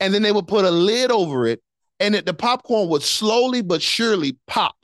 [0.00, 1.62] And then they would put a lid over it.
[1.98, 4.76] And it, the popcorn would slowly but surely pop.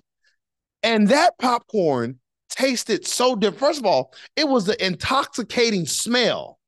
[0.83, 3.61] And that popcorn tasted so different.
[3.61, 6.59] First of all, it was the intoxicating smell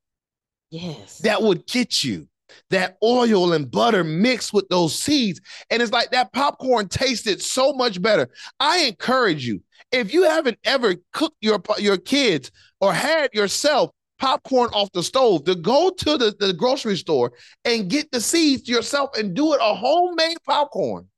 [0.71, 1.19] Yes.
[1.19, 2.29] that would get you
[2.71, 5.41] that oil and butter mixed with those seeds.
[5.71, 8.29] And it's like that popcorn tasted so much better.
[8.61, 14.71] I encourage you, if you haven't ever cooked your, your kids or had yourself popcorn
[14.73, 17.33] off the stove, to go to the, the grocery store
[17.65, 21.09] and get the seeds yourself and do it a homemade popcorn.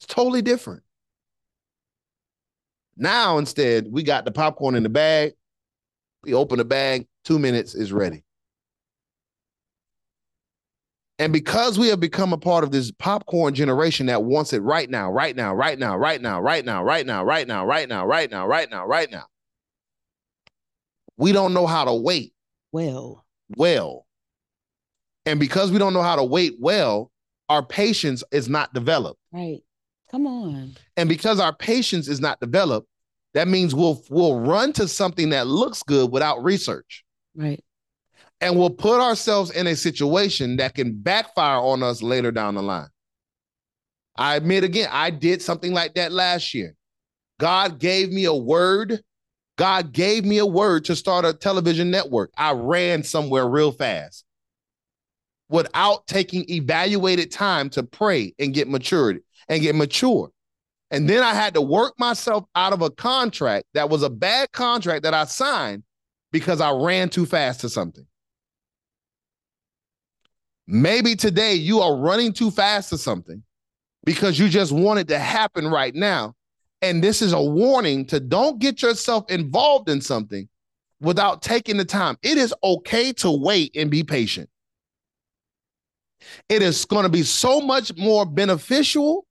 [0.00, 0.82] It's totally different.
[2.96, 5.32] Now, instead, we got the popcorn in the bag.
[6.22, 8.24] We open the bag, two minutes is ready.
[11.18, 14.90] And because we have become a part of this popcorn generation that wants it right
[14.90, 18.06] now, right now, right now, right now, right now, right now, right now, right now,
[18.06, 19.24] right now, right now, right now,
[21.16, 22.32] we don't know how to wait
[22.72, 23.24] well.
[23.56, 24.06] well.
[25.24, 27.12] And because we don't know how to wait well,
[27.48, 29.20] our patience is not developed.
[29.32, 29.60] Right.
[30.12, 30.76] Come on.
[30.96, 32.86] And because our patience is not developed,
[33.34, 37.04] that means we'll we'll run to something that looks good without research.
[37.34, 37.64] Right.
[38.42, 42.62] and we'll put ourselves in a situation that can backfire on us later down the
[42.62, 42.88] line.
[44.16, 46.74] I admit again, I did something like that last year.
[47.40, 49.00] God gave me a word.
[49.56, 52.30] God gave me a word to start a television network.
[52.36, 54.24] I ran somewhere real fast
[55.48, 60.30] without taking evaluated time to pray and get maturity and get mature.
[60.90, 64.52] And then I had to work myself out of a contract that was a bad
[64.52, 65.84] contract that I signed
[66.32, 68.06] because I ran too fast to something.
[70.66, 73.42] Maybe today you are running too fast to something
[74.04, 76.34] because you just want it to happen right now.
[76.82, 80.48] And this is a warning to don't get yourself involved in something
[81.00, 82.16] without taking the time.
[82.22, 84.48] It is okay to wait and be patient.
[86.48, 89.26] It is going to be so much more beneficial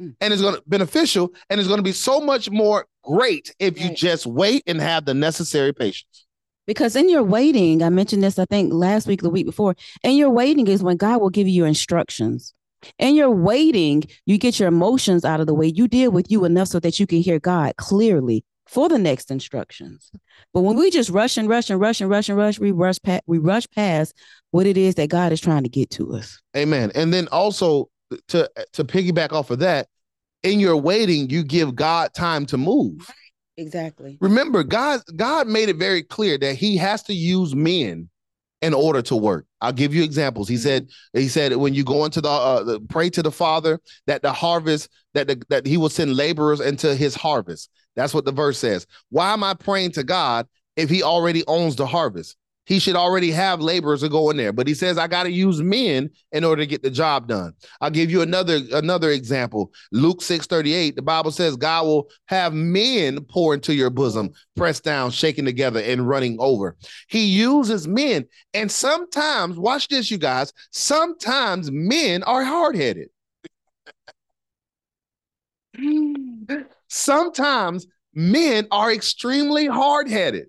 [0.00, 0.16] Mm.
[0.20, 3.54] and it's going to be beneficial and it's going to be so much more great
[3.60, 6.26] if you just wait and have the necessary patience.
[6.66, 10.16] Because in your waiting i mentioned this i think last week the week before and
[10.16, 12.54] your waiting is when god will give you your instructions.
[12.98, 15.68] In your waiting you get your emotions out of the way.
[15.68, 19.30] You deal with you enough so that you can hear god clearly for the next
[19.30, 20.10] instructions.
[20.52, 23.00] But when we just rush and rush and rush and rush and rush we rush
[23.00, 24.12] past we rush past
[24.50, 26.40] what it is that god is trying to get to us.
[26.56, 26.90] Amen.
[26.96, 27.90] And then also
[28.28, 29.88] to to piggyback off of that,
[30.42, 33.10] in your waiting, you give God time to move.
[33.56, 34.18] Exactly.
[34.20, 38.08] Remember, God God made it very clear that He has to use men
[38.62, 39.46] in order to work.
[39.60, 40.48] I'll give you examples.
[40.48, 43.78] He said he said when you go into the, uh, the pray to the Father
[44.06, 47.70] that the harvest that the, that He will send laborers into His harvest.
[47.94, 48.86] That's what the verse says.
[49.10, 52.36] Why am I praying to God if He already owns the harvest?
[52.66, 54.52] He should already have laborers to go in there.
[54.52, 57.52] But he says, I got to use men in order to get the job done.
[57.80, 59.72] I'll give you another another example.
[59.92, 64.84] Luke 6 38, the Bible says God will have men pour into your bosom, pressed
[64.84, 66.76] down, shaken together, and running over.
[67.08, 68.26] He uses men.
[68.54, 73.08] And sometimes, watch this, you guys, sometimes men are hard-headed.
[76.88, 80.46] sometimes men are extremely hard-headed.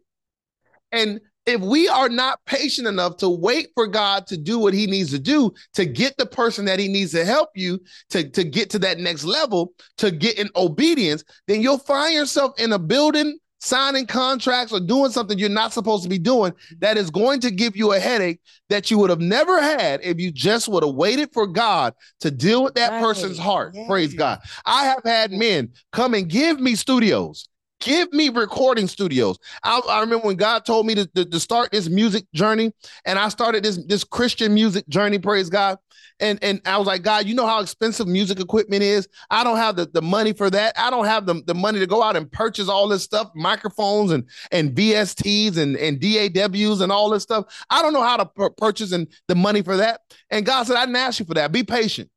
[0.91, 4.88] And if we are not patient enough to wait for God to do what he
[4.88, 7.80] needs to do to get the person that he needs to help you
[8.10, 12.60] to, to get to that next level, to get in obedience, then you'll find yourself
[12.60, 16.98] in a building signing contracts or doing something you're not supposed to be doing that
[16.98, 18.39] is going to give you a headache
[18.70, 22.30] that you would have never had if you just would have waited for God to
[22.30, 23.02] deal with that right.
[23.02, 23.74] person's heart.
[23.74, 23.88] Yeah.
[23.88, 24.39] Praise God.
[24.66, 27.50] I have had men come and give me studios
[27.86, 29.38] Give me recording studios.
[29.64, 32.74] I, I remember when God told me to, to, to, start this music journey,
[33.06, 35.20] and I started this this Christian music journey.
[35.20, 35.78] Praise God.
[36.20, 39.08] And and I was like, God, you know how expensive music equipment is.
[39.30, 40.74] I don't have the, the money for that.
[40.80, 44.10] I don't have the, the money to go out and purchase all this stuff, microphones
[44.10, 47.46] and and VSTs and and DAWs and all this stuff.
[47.70, 50.02] I don't know how to purchase and the money for that.
[50.32, 51.52] And God said, I didn't ask you for that.
[51.52, 52.10] Be patient.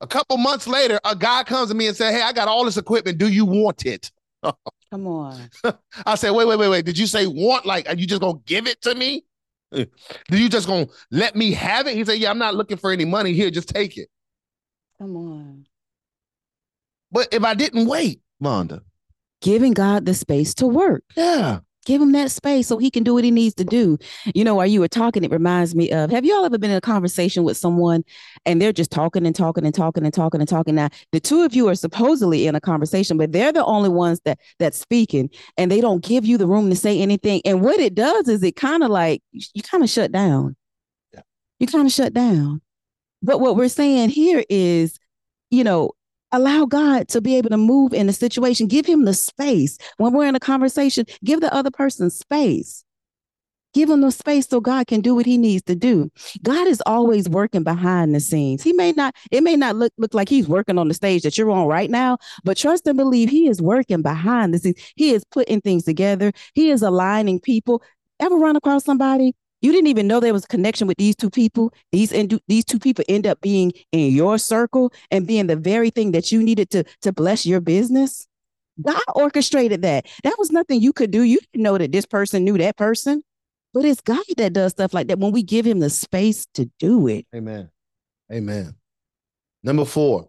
[0.00, 2.64] A couple months later, a guy comes to me and said, Hey, I got all
[2.64, 3.18] this equipment.
[3.18, 4.10] Do you want it?
[4.42, 5.48] Come on.
[6.06, 6.84] I said, wait, wait, wait, wait.
[6.84, 7.64] Did you say want?
[7.64, 9.24] Like, are you just gonna give it to me?
[9.72, 9.88] Did
[10.30, 11.94] you just gonna let me have it?
[11.94, 13.50] He said, Yeah, I'm not looking for any money here.
[13.50, 14.08] Just take it.
[14.98, 15.66] Come on.
[17.12, 18.80] But if I didn't wait, Vonda.
[19.40, 21.04] Giving God the space to work.
[21.16, 21.60] Yeah.
[21.86, 23.96] Give him that space so he can do what he needs to do.
[24.34, 26.70] You know, while you were talking, it reminds me of have you all ever been
[26.70, 28.04] in a conversation with someone
[28.44, 30.74] and they're just talking and talking and talking and talking and talking?
[30.74, 34.20] Now, the two of you are supposedly in a conversation, but they're the only ones
[34.26, 37.40] that that's speaking and they don't give you the room to say anything.
[37.46, 40.56] And what it does is it kind of like you kind of shut down.
[41.14, 41.20] Yeah.
[41.60, 42.60] You kind of shut down.
[43.22, 44.98] But what we're saying here is,
[45.50, 45.92] you know,
[46.32, 48.66] allow God to be able to move in the situation.
[48.66, 49.78] Give him the space.
[49.98, 52.84] When we're in a conversation, give the other person space.
[53.72, 56.10] Give him the space so God can do what he needs to do.
[56.42, 58.64] God is always working behind the scenes.
[58.64, 61.38] He may not, it may not look, look like he's working on the stage that
[61.38, 64.92] you're on right now, but trust and believe he is working behind the scenes.
[64.96, 66.32] He is putting things together.
[66.54, 67.82] He is aligning people.
[68.18, 71.30] Ever run across somebody you didn't even know there was a connection with these two
[71.30, 71.72] people.
[71.92, 75.90] These and these two people end up being in your circle and being the very
[75.90, 78.26] thing that you needed to to bless your business.
[78.80, 80.06] God orchestrated that.
[80.24, 81.22] That was nothing you could do.
[81.22, 83.22] You didn't know that this person knew that person.
[83.72, 86.68] But it's God that does stuff like that when we give him the space to
[86.78, 87.26] do it.
[87.34, 87.70] Amen.
[88.32, 88.74] Amen.
[89.62, 90.28] Number four,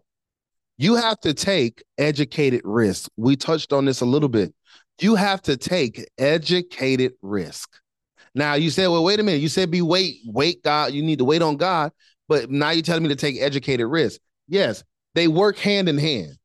[0.78, 3.10] you have to take educated risk.
[3.16, 4.54] We touched on this a little bit.
[5.00, 7.81] You have to take educated risk.
[8.34, 9.40] Now you said, well, wait a minute.
[9.40, 10.92] You said be wait, wait, God.
[10.92, 11.92] You need to wait on God.
[12.28, 14.20] But now you're telling me to take educated risk.
[14.48, 16.36] Yes, they work hand in hand.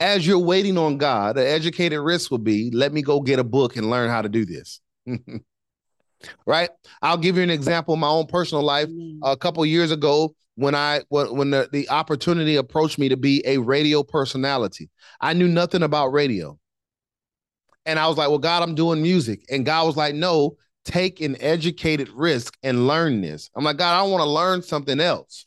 [0.00, 3.44] As you're waiting on God, the educated risk will be let me go get a
[3.44, 4.80] book and learn how to do this.
[6.46, 6.70] right?
[7.00, 8.88] I'll give you an example of my own personal life.
[8.88, 9.18] Mm.
[9.22, 13.58] A couple years ago, when I when the, the opportunity approached me to be a
[13.58, 14.90] radio personality,
[15.20, 16.58] I knew nothing about radio.
[17.86, 19.44] And I was like, well, God, I'm doing music.
[19.50, 23.50] And God was like, no, take an educated risk and learn this.
[23.56, 25.44] I'm like, God, I want to learn something else.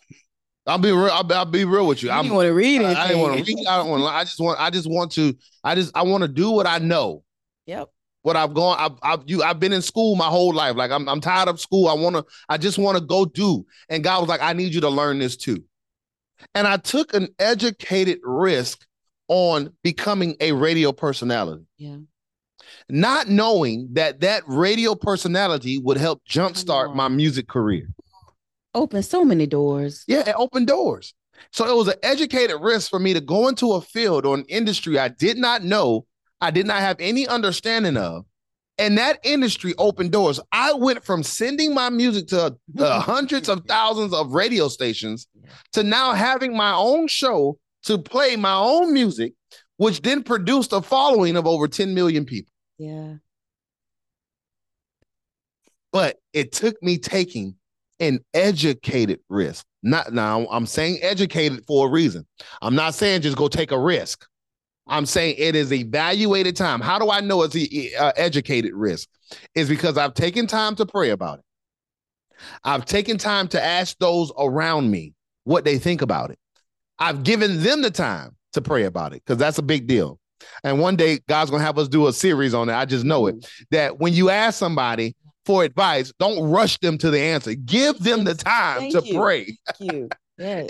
[0.66, 1.10] I'll be real.
[1.12, 2.10] I'll, I'll be real with you.
[2.10, 2.98] I want to read it.
[2.98, 3.66] I, want to read.
[3.66, 4.04] I don't want.
[4.04, 4.60] I just want.
[4.60, 5.34] I just want to.
[5.64, 5.96] I just.
[5.96, 7.24] I want to do what I know.
[7.68, 7.90] Yep.
[8.24, 8.76] What I've gone.
[8.78, 8.98] I've.
[9.02, 9.24] I've.
[9.28, 9.44] You.
[9.44, 10.76] I've been in school my whole life.
[10.76, 11.08] Like I'm.
[11.08, 11.88] I'm tired of school.
[11.88, 12.26] I want to.
[12.50, 13.66] I just want to go do.
[13.90, 15.64] And God was like, I need you to learn this too.
[16.54, 18.86] And I took an educated risk
[19.30, 21.66] on becoming a radio personality.
[21.78, 21.98] Yeah.
[22.90, 27.90] Not knowing that that radio personality would help jumpstart my music career.
[28.74, 30.04] Open so many doors.
[30.08, 31.14] Yeah, it opened doors.
[31.52, 34.46] So it was an educated risk for me to go into a field or an
[34.48, 36.06] industry I did not know,
[36.42, 38.26] I did not have any understanding of.
[38.80, 40.40] And that industry opened doors.
[40.52, 45.28] I went from sending my music to uh, hundreds of thousands of radio stations
[45.74, 49.34] to now having my own show to play my own music,
[49.78, 52.52] which then produced a following of over 10 million people.
[52.78, 53.16] Yeah.
[55.92, 57.56] But it took me taking
[58.00, 59.66] an educated risk.
[59.84, 62.26] Not now, I'm saying educated for a reason.
[62.62, 64.28] I'm not saying just go take a risk.
[64.88, 66.82] I'm saying it is evaluated time.
[66.82, 69.10] How do I know it's a uh, educated risk?
[69.56, 71.46] Is because I've taken time to pray about it.
[72.64, 75.14] I've taken time to ask those around me
[75.44, 76.40] what they think about it.
[77.00, 80.20] I've given them the time to pray about it because that's a big deal.
[80.64, 82.74] And one day God's gonna have us do a series on it.
[82.74, 83.36] I just know it.
[83.38, 83.50] Mm.
[83.72, 87.54] That when you ask somebody for advice, don't rush them to the answer.
[87.56, 89.20] Give them the time Thank to you.
[89.20, 89.58] pray.
[89.78, 90.10] Thank you.
[90.10, 90.18] Yes.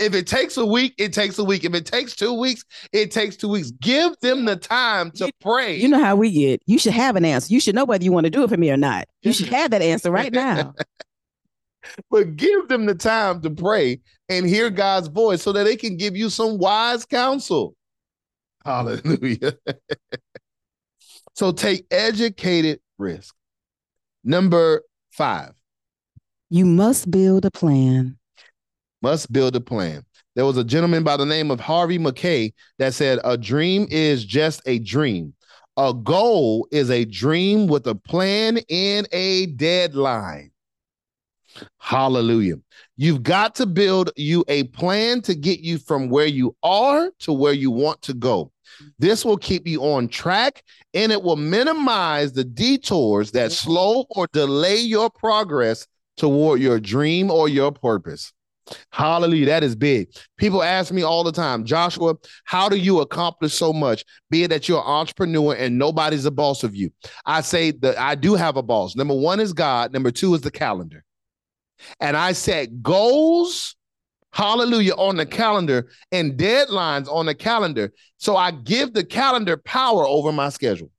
[0.00, 1.62] If it takes a week, it takes a week.
[1.64, 3.70] If it takes two weeks, it takes two weeks.
[3.72, 5.76] Give them the time to pray.
[5.76, 6.62] you know how we get.
[6.64, 7.52] You should have an answer.
[7.52, 9.04] You should know whether you want to do it for me or not.
[9.22, 10.72] You should have that answer right now.
[12.10, 14.00] but give them the time to pray
[14.30, 17.74] and hear God's voice so that they can give you some wise counsel.
[18.68, 19.54] Hallelujah.
[21.34, 23.34] so take educated risk.
[24.22, 25.52] Number five,
[26.50, 28.18] You must build a plan.
[29.00, 30.04] must build a plan.
[30.36, 34.24] There was a gentleman by the name of Harvey Mackay that said, A dream is
[34.24, 35.34] just a dream.
[35.78, 40.50] A goal is a dream with a plan and a deadline.
[41.78, 42.56] Hallelujah.
[42.96, 47.32] You've got to build you a plan to get you from where you are to
[47.32, 48.52] where you want to go.
[48.98, 50.62] This will keep you on track
[50.94, 55.86] and it will minimize the detours that slow or delay your progress
[56.16, 58.32] toward your dream or your purpose.
[58.92, 59.46] Hallelujah.
[59.46, 60.08] That is big.
[60.36, 64.04] People ask me all the time, Joshua, how do you accomplish so much?
[64.30, 66.90] Be it that you're an entrepreneur and nobody's the boss of you.
[67.24, 68.94] I say that I do have a boss.
[68.94, 71.04] Number one is God, number two is the calendar.
[72.00, 73.76] And I set goals,
[74.32, 77.92] hallelujah, on the calendar and deadlines on the calendar.
[78.16, 80.90] So I give the calendar power over my schedule.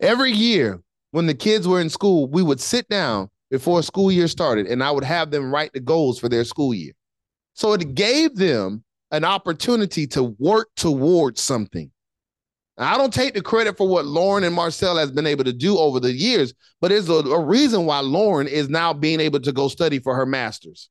[0.00, 0.82] Every year
[1.12, 4.82] when the kids were in school, we would sit down before school year started and
[4.82, 6.92] I would have them write the goals for their school year.
[7.54, 8.82] So it gave them
[9.12, 11.90] an opportunity to work towards something.
[12.76, 15.52] Now, I don't take the credit for what Lauren and Marcel has been able to
[15.52, 19.40] do over the years, but there's a, a reason why Lauren is now being able
[19.40, 20.90] to go study for her master's.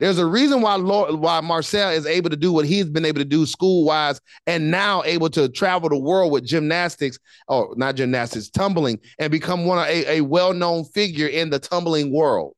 [0.00, 3.20] There's a reason why Lau- why Marcel is able to do what he's been able
[3.20, 7.18] to do school wise, and now able to travel the world with gymnastics,
[7.48, 11.60] or not gymnastics, tumbling, and become one of a, a well known figure in the
[11.60, 12.54] tumbling world.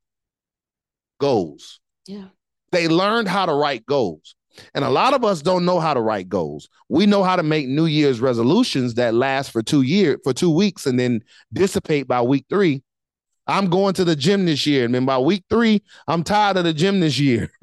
[1.21, 1.81] Goals.
[2.07, 2.29] Yeah.
[2.73, 4.35] They learned how to write goals.
[4.75, 6.69] And a lot of us don't know how to write goals.
[6.89, 10.51] We know how to make New Year's resolutions that last for two years, for two
[10.51, 12.83] weeks, and then dissipate by week three.
[13.49, 16.65] I'm going to the gym this year, and then by week three, I'm tired of
[16.65, 17.51] the gym this year.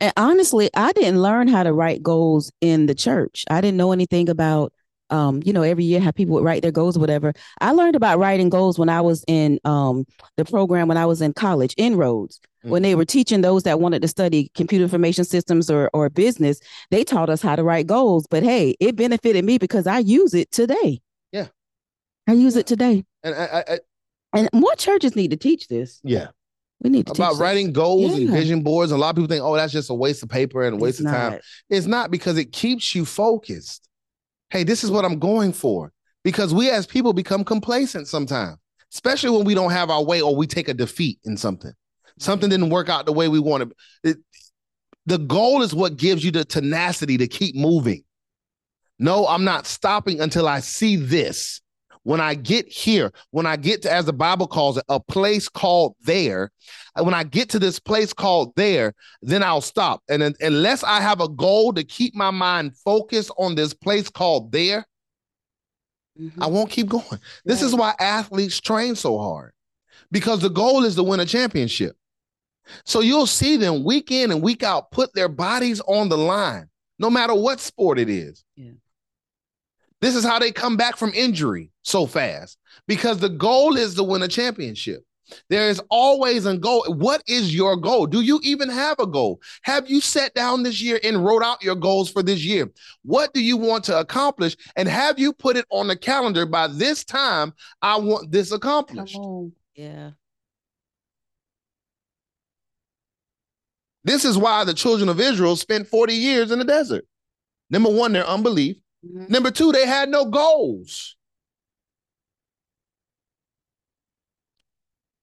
[0.00, 3.44] And honestly, I didn't learn how to write goals in the church.
[3.48, 4.72] I didn't know anything about,
[5.10, 7.34] um, you know, every year how people would write their goals or whatever.
[7.60, 11.20] I learned about writing goals when I was in um, the program when I was
[11.20, 12.40] in college, Inroads.
[12.64, 16.60] When they were teaching those that wanted to study computer information systems or or business,
[16.90, 18.26] they taught us how to write goals.
[18.30, 21.00] But hey, it benefited me because I use it today.
[21.32, 21.48] Yeah.
[22.28, 23.04] I use it today.
[23.24, 23.78] and I, I,
[24.32, 26.00] And more churches need to teach this.
[26.04, 26.28] yeah,
[26.80, 27.40] We need to teach about this.
[27.40, 28.92] writing goals and vision boards.
[28.92, 31.00] A lot of people think, oh, that's just a waste of paper and a waste
[31.00, 31.32] It's of time.
[31.32, 31.40] not.
[31.68, 33.88] It's not because it keeps you focused.
[34.50, 35.92] Hey, this is what I'm going for.
[36.22, 38.56] Because we as people become complacent sometimes,
[38.92, 41.72] especially when we don't have our way or we take a defeat in something.
[42.18, 43.72] Something didn't work out the way we wanted.
[44.04, 44.18] It,
[45.06, 48.04] the goal is what gives you the tenacity to keep moving.
[48.98, 51.60] No, I'm not stopping until I see this.
[52.04, 55.48] When I get here, when I get to, as the Bible calls it, a place
[55.48, 56.50] called there,
[57.00, 58.92] when I get to this place called there,
[59.22, 60.02] then I'll stop.
[60.08, 64.08] And un- unless I have a goal to keep my mind focused on this place
[64.10, 64.84] called there,
[66.20, 66.42] Mhm.
[66.42, 67.20] I won't keep going.
[67.44, 69.52] This is why athletes train so hard
[70.10, 71.96] because the goal is to win a championship.
[72.84, 76.68] So you'll see them week in and week out put their bodies on the line,
[76.98, 78.44] no matter what sport it is.
[78.56, 78.72] Yeah.
[80.00, 82.58] This is how they come back from injury so fast
[82.88, 85.04] because the goal is to win a championship.
[85.48, 86.84] There is always a goal.
[86.88, 88.06] What is your goal?
[88.06, 89.40] Do you even have a goal?
[89.62, 92.70] Have you sat down this year and wrote out your goals for this year?
[93.02, 94.56] What do you want to accomplish?
[94.76, 97.54] And have you put it on the calendar by this time?
[97.80, 99.16] I want this accomplished.
[99.74, 100.10] Yeah.
[104.04, 107.06] This is why the children of Israel spent 40 years in the desert.
[107.70, 108.76] Number one, their unbelief.
[109.04, 109.30] Mhm.
[109.30, 111.16] Number two, they had no goals.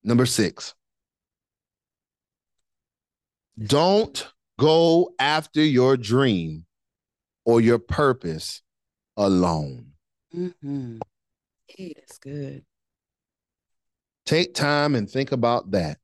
[0.03, 0.73] Number six,
[3.57, 4.27] don't
[4.57, 6.65] go after your dream
[7.45, 8.61] or your purpose
[9.17, 9.93] alone.
[10.33, 11.01] Mhm.
[11.67, 12.65] Hey, that's good.
[14.25, 15.99] Take time and think about that.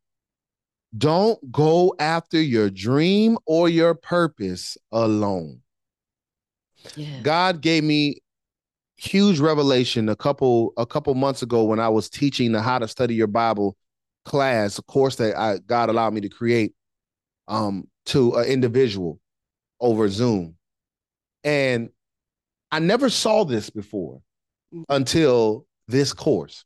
[0.97, 5.61] Don't go after your dream or your purpose alone.
[6.95, 7.21] Yeah.
[7.21, 8.21] God gave me
[8.97, 12.87] huge revelation a couple a couple months ago when I was teaching the how to
[12.87, 13.75] study your Bible
[14.23, 16.73] class, a course that I God allowed me to create
[17.47, 19.19] um to an individual
[19.79, 20.55] over Zoom.
[21.43, 21.89] And
[22.71, 24.21] I never saw this before
[24.73, 24.85] Mhm.
[24.89, 26.63] until this course.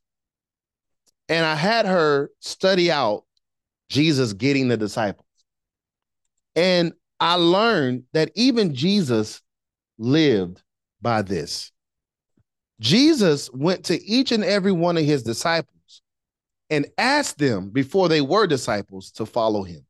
[1.28, 3.24] And I had her study out
[3.90, 5.26] Jesus getting the disciples.
[6.56, 9.42] And I learned that even Jesus
[9.98, 10.62] lived
[11.02, 11.70] by this.
[12.80, 16.02] Jesus went to each and every one of his disciples
[16.70, 19.84] and asked them before they were disciples to follow him.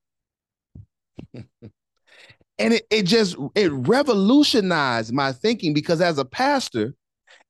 [1.34, 6.94] and it, it just it revolutionized my thinking because as a pastor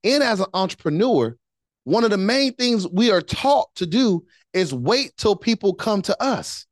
[0.05, 1.37] and as an entrepreneur,
[1.85, 6.03] one of the main things we are taught to do is wait till people come
[6.03, 6.67] to us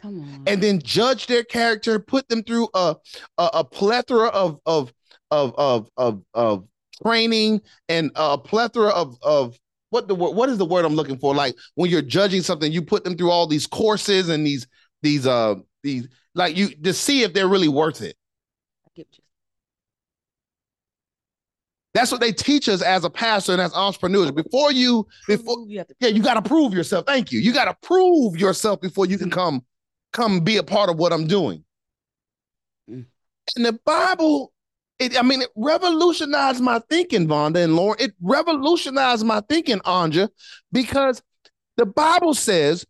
[0.00, 0.44] Come on.
[0.46, 2.96] and then judge their character, put them through a
[3.38, 4.92] a, a plethora of of
[5.30, 6.68] of of of of
[7.02, 9.58] training and a plethora of of
[9.90, 11.34] what the what is the word I'm looking for?
[11.34, 14.66] Like when you're judging something, you put them through all these courses and these
[15.02, 18.16] these uh these like you to see if they're really worth it.
[18.86, 19.24] I get you.
[21.98, 24.30] That's what they teach us as a pastor and as entrepreneurs.
[24.30, 27.06] Before you before you yeah, you got to prove yourself.
[27.06, 27.40] Thank you.
[27.40, 29.64] You got to prove yourself before you can come
[30.12, 31.64] come be a part of what I'm doing.
[32.88, 33.06] Mm.
[33.56, 34.52] And the Bible,
[35.00, 37.96] it, I mean, it revolutionized my thinking, Vonda and Lauren.
[37.98, 40.28] It revolutionized my thinking, Anja,
[40.70, 41.20] because
[41.76, 42.86] the Bible says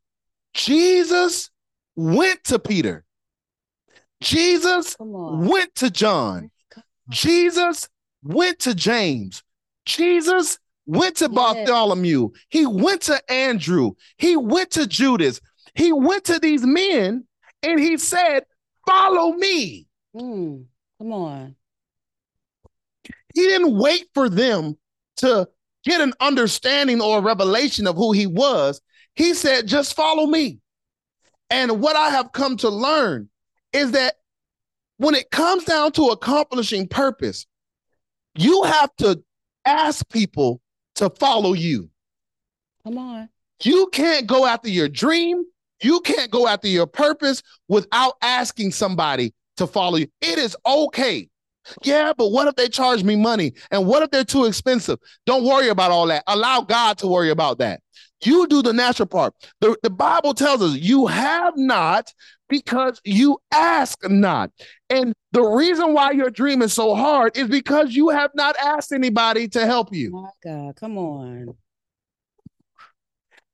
[0.53, 1.49] Jesus
[1.97, 3.07] went to Peter.
[4.21, 6.51] Jesus went to John.
[7.09, 7.89] Jesus
[8.23, 9.43] went to James.
[9.87, 11.29] Jesus went to.
[11.29, 12.31] Bartholomew.
[12.49, 13.93] He went to Andrew.
[14.17, 15.41] He went to Judas.
[15.75, 17.25] He went to these men
[17.63, 18.45] and he said,
[18.87, 19.87] Follow me.
[20.17, 20.65] Mm,
[20.99, 21.57] come on.
[23.35, 24.77] He didn't wait for them
[25.19, 25.49] to
[25.85, 28.81] get an understanding or a revelation of who he was.
[29.15, 30.59] He said, Just follow me.
[31.51, 33.29] And what I have come to learn
[33.73, 34.15] is that
[34.97, 37.47] when it comes down to accomplishing purpose,
[38.39, 39.23] you have to
[39.65, 40.61] ask people
[40.97, 41.91] to follow you.
[42.85, 43.29] Come on.
[43.63, 45.45] You can't go after your dream.
[45.83, 50.07] You can't go after your purpose without asking somebody to follow you.
[50.21, 51.29] It is okay.
[51.83, 53.53] Yeah, but what if they charge me money?
[53.71, 54.99] And what if they're too expensive?
[55.27, 56.25] Don't worry about all that.
[56.27, 57.81] Allow God to worry about that.
[58.25, 59.35] You do the natural part.
[59.61, 62.13] The, the Bible tells us you have not
[62.49, 64.51] because you ask not.
[64.91, 68.93] And the reason why your dream is so hard is because you have not asked
[68.93, 70.11] anybody to help you.
[70.11, 70.77] My God.
[70.77, 71.55] Come on.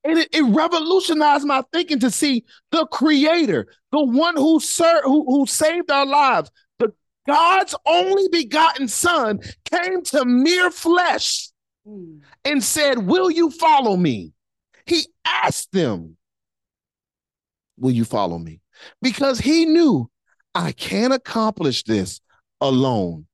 [0.05, 5.25] And it, it revolutionized my thinking to see the creator, the one who served, who,
[5.25, 6.93] who saved our lives, the
[7.27, 9.41] God's only begotten son
[9.71, 11.51] came to mere flesh
[11.87, 14.33] Mm, and said, Will you follow me?
[14.87, 16.17] He asked them,
[17.77, 18.61] Will you follow me?
[19.03, 20.09] Because he knew
[20.55, 22.21] I can't accomplish this
[22.61, 23.27] alone.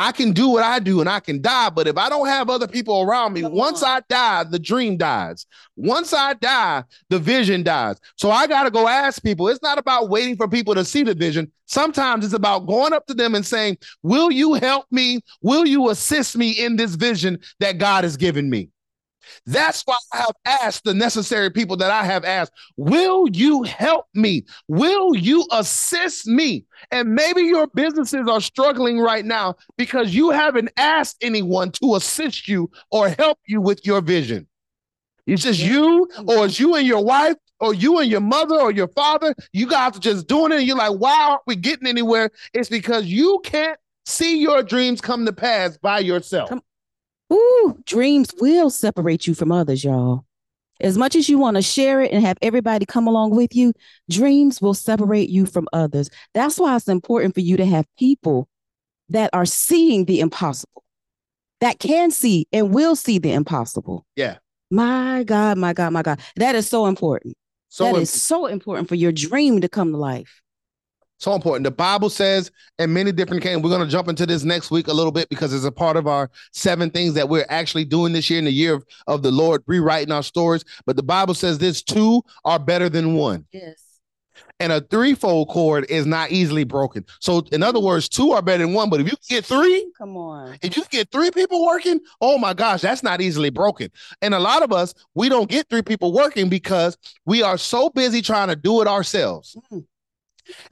[0.00, 2.48] I can do what I do and I can die, but if I don't have
[2.48, 3.96] other people around me, Come once on.
[3.96, 5.44] I die, the dream dies.
[5.74, 7.98] Once I die, the vision dies.
[8.16, 9.48] So I got to go ask people.
[9.48, 11.50] It's not about waiting for people to see the vision.
[11.66, 15.20] Sometimes it's about going up to them and saying, Will you help me?
[15.42, 18.70] Will you assist me in this vision that God has given me?
[19.46, 24.06] That's why I have asked the necessary people that I have asked, will you help
[24.14, 24.44] me?
[24.68, 26.64] Will you assist me?
[26.90, 32.48] And maybe your businesses are struggling right now because you haven't asked anyone to assist
[32.48, 34.46] you or help you with your vision.
[35.26, 38.70] It's just you, or it's you and your wife, or you and your mother or
[38.70, 39.34] your father.
[39.52, 42.30] You guys are just doing it, and you're like, why aren't we getting anywhere?
[42.54, 46.48] It's because you can't see your dreams come to pass by yourself.
[46.48, 46.62] Come
[47.32, 50.24] Ooh, dreams will separate you from others, y'all.
[50.80, 53.72] As much as you want to share it and have everybody come along with you,
[54.08, 56.08] dreams will separate you from others.
[56.34, 58.48] That's why it's important for you to have people
[59.08, 60.84] that are seeing the impossible,
[61.60, 64.06] that can see and will see the impossible.
[64.14, 64.38] Yeah.
[64.70, 66.20] My God, my God, my God.
[66.36, 67.36] That is so important.
[67.70, 70.42] So that im- is so important for your dream to come to life.
[71.18, 71.64] So important.
[71.64, 73.60] The Bible says, and many different came.
[73.60, 75.96] We're going to jump into this next week a little bit because it's a part
[75.96, 79.22] of our seven things that we're actually doing this year in the year of, of
[79.22, 80.64] the Lord, rewriting our stories.
[80.86, 83.46] But the Bible says this two are better than one.
[83.52, 83.82] Yes.
[84.60, 87.04] and a threefold cord is not easily broken.
[87.20, 88.88] So, in other words, two are better than one.
[88.90, 90.56] But if you get three, Come on.
[90.62, 93.90] if you get three people working, oh my gosh, that's not easily broken.
[94.22, 96.96] And a lot of us, we don't get three people working because
[97.26, 99.56] we are so busy trying to do it ourselves.
[99.72, 99.84] Mm.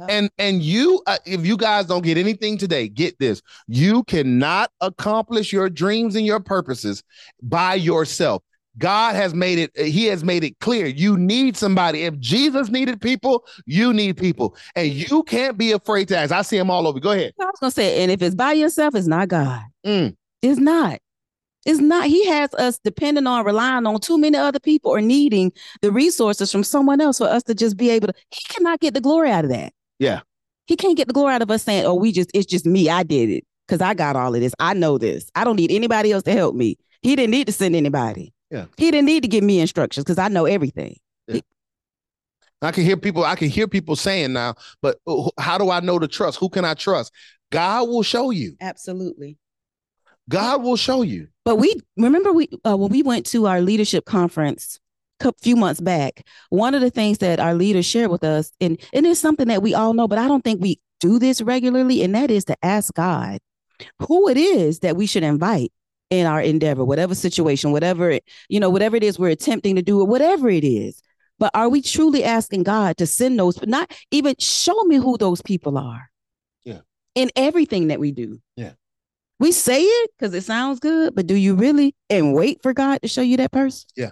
[0.09, 4.71] And and you, uh, if you guys don't get anything today, get this: you cannot
[4.81, 7.03] accomplish your dreams and your purposes
[7.43, 8.43] by yourself.
[8.79, 12.05] God has made it, He has made it clear you need somebody.
[12.05, 14.57] If Jesus needed people, you need people.
[14.75, 16.33] And you can't be afraid to ask.
[16.33, 17.01] I see them all over.
[17.01, 17.33] Go ahead.
[17.41, 19.63] I was gonna say, and if it's by yourself, it's not God.
[19.85, 20.17] Mm.
[20.43, 21.01] It's not.
[21.67, 22.07] It's not.
[22.07, 25.53] He has us depending on relying on too many other people or needing
[25.83, 28.15] the resources from someone else for us to just be able to.
[28.31, 29.73] He cannot get the glory out of that.
[29.99, 30.21] Yeah.
[30.67, 32.89] He can't get the glory out of us saying, "Oh, we just it's just me.
[32.89, 34.55] I did it because I got all of this.
[34.59, 35.31] I know this.
[35.35, 38.33] I don't need anybody else to help me." He didn't need to send anybody.
[38.51, 38.67] Yeah.
[38.77, 40.97] He didn't need to give me instructions because I know everything.
[42.63, 44.99] I can hear people, I can hear people saying now, but
[45.39, 46.39] how do I know to trust?
[46.39, 47.13] Who can I trust?
[47.53, 48.57] God will show you.
[48.61, 49.37] Absolutely.
[50.29, 51.29] God will show you.
[51.45, 54.81] But we remember we uh, when we went to our leadership conference
[55.21, 56.27] a few months back.
[56.51, 59.63] One of the things that our leaders shared with us, and and it's something that
[59.63, 62.57] we all know, but I don't think we do this regularly, and that is to
[62.63, 63.39] ask God
[64.01, 65.73] who it is that we should invite
[66.11, 68.19] in our endeavor, whatever situation, whatever
[68.49, 71.03] you know, whatever it is we're attempting to do, or whatever it is.
[71.39, 75.19] But are we truly asking God to send those, but not even show me who
[75.19, 76.11] those people are?
[76.65, 76.81] Yeah.
[77.15, 78.41] In everything that we do.
[78.57, 78.73] Yeah.
[79.39, 83.03] We say it because it sounds good, but do you really and wait for God
[83.03, 83.87] to show you that person?
[83.97, 84.11] Yeah.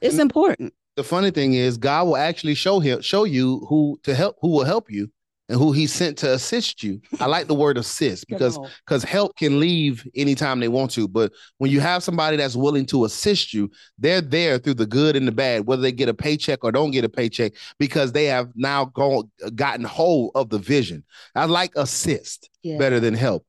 [0.00, 0.72] It's And- important.
[0.96, 4.48] The funny thing is, God will actually show him, show you who to help, who
[4.48, 5.10] will help you,
[5.48, 7.00] and who He sent to assist you.
[7.20, 11.08] I like the word assist because because help can leave anytime they want to.
[11.08, 15.16] But when you have somebody that's willing to assist you, they're there through the good
[15.16, 18.26] and the bad, whether they get a paycheck or don't get a paycheck, because they
[18.26, 21.02] have now gone gotten hold of the vision.
[21.34, 22.78] I like assist Yeah.
[22.78, 23.44] better than help.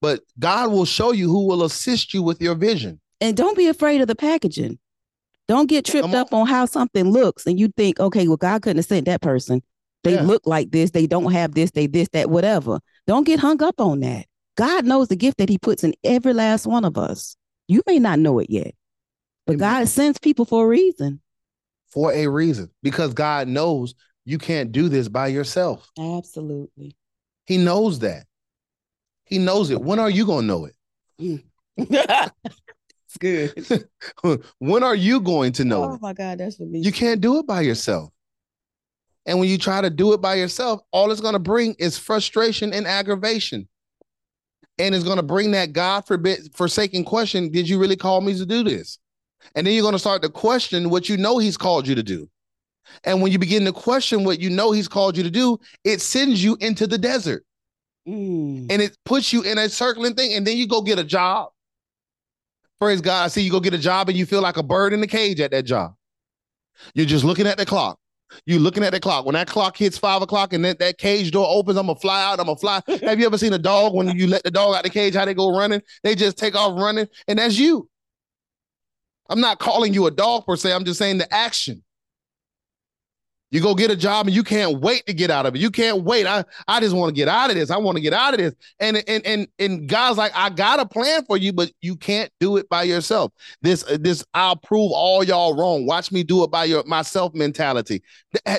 [0.00, 3.00] But God will show you who will assist you with your vision.
[3.20, 4.78] And don't be afraid of the packaging.
[5.46, 6.14] Don't get tripped on.
[6.14, 9.20] up on how something looks and you think, okay, well, God couldn't have sent that
[9.20, 9.62] person.
[10.04, 10.22] They Yeah.
[10.22, 12.80] look like this, they don't have this, they this, that, whatever.
[13.06, 14.26] Don't get hung up on that.
[14.56, 17.36] God knows the gift that He puts in every last one of us.
[17.68, 18.74] You may not know it yet,
[19.46, 19.58] but Amen.
[19.80, 21.20] God sends people for a reason.
[21.92, 23.94] for a reason because God knows
[24.24, 25.90] you can't do this by yourself.
[25.98, 26.96] Absolutely.
[27.46, 28.26] He knows that.
[29.30, 29.80] He knows it.
[29.80, 30.74] When are you going to know it?
[31.20, 31.42] Mm.
[33.10, 33.88] it's good.
[34.58, 36.02] when are you going to know Oh it?
[36.02, 36.80] my God, that's for me.
[36.80, 38.10] You can't do it by yourself.
[39.26, 41.96] And when you try to do it by yourself, all it's going to bring is
[41.96, 43.68] frustration and aggravation.
[44.78, 48.36] And it's going to bring that God forbid forsaken question, did you really call me
[48.36, 48.98] to do this?
[49.54, 52.02] And then you're going to start to question what you know he's called you to
[52.02, 52.28] do.
[53.04, 56.00] And when you begin to question what you know he's called you to do, it
[56.00, 57.44] sends you into the desert
[58.08, 58.66] Mm.
[58.70, 60.34] and it puts you in a circling thing.
[60.34, 61.50] And then you go get a job.
[62.80, 63.24] Praise God.
[63.24, 65.06] I see you go get a job and you feel like a bird in the
[65.06, 65.94] cage at that job.
[66.94, 67.98] You're just looking at the clock.
[68.46, 69.26] You're looking at the clock.
[69.26, 72.22] When that clock hits five o'clock and that, that cage door opens, I'm gonna fly
[72.24, 72.40] out.
[72.40, 72.80] I'm gonna fly.
[73.02, 75.14] Have you ever seen a dog when you let the dog out of the cage,
[75.14, 75.82] how they go running?
[76.04, 77.88] They just take off running, and that's you.
[79.28, 80.72] I'm not calling you a dog per se.
[80.72, 81.82] I'm just saying the action.
[83.50, 85.60] You go get a job and you can't wait to get out of it.
[85.60, 86.26] You can't wait.
[86.26, 87.70] I, I just want to get out of this.
[87.70, 88.54] I want to get out of this.
[88.78, 92.30] And and and and God's like, I got a plan for you, but you can't
[92.38, 93.32] do it by yourself.
[93.60, 95.84] This this I'll prove all y'all wrong.
[95.84, 98.02] Watch me do it by your myself mentality.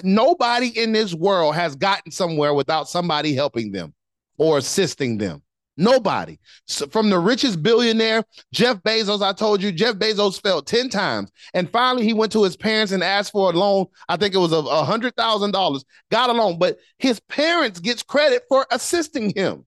[0.04, 3.94] Nobody in this world has gotten somewhere without somebody helping them
[4.38, 5.42] or assisting them.
[5.78, 6.38] Nobody.
[6.68, 11.32] So from the richest billionaire, Jeff Bezos, I told you, Jeff Bezos failed 10 times.
[11.54, 13.86] And finally, he went to his parents and asked for a loan.
[14.10, 18.66] I think it was a $100,000, got a loan, but his parents gets credit for
[18.72, 19.66] assisting him.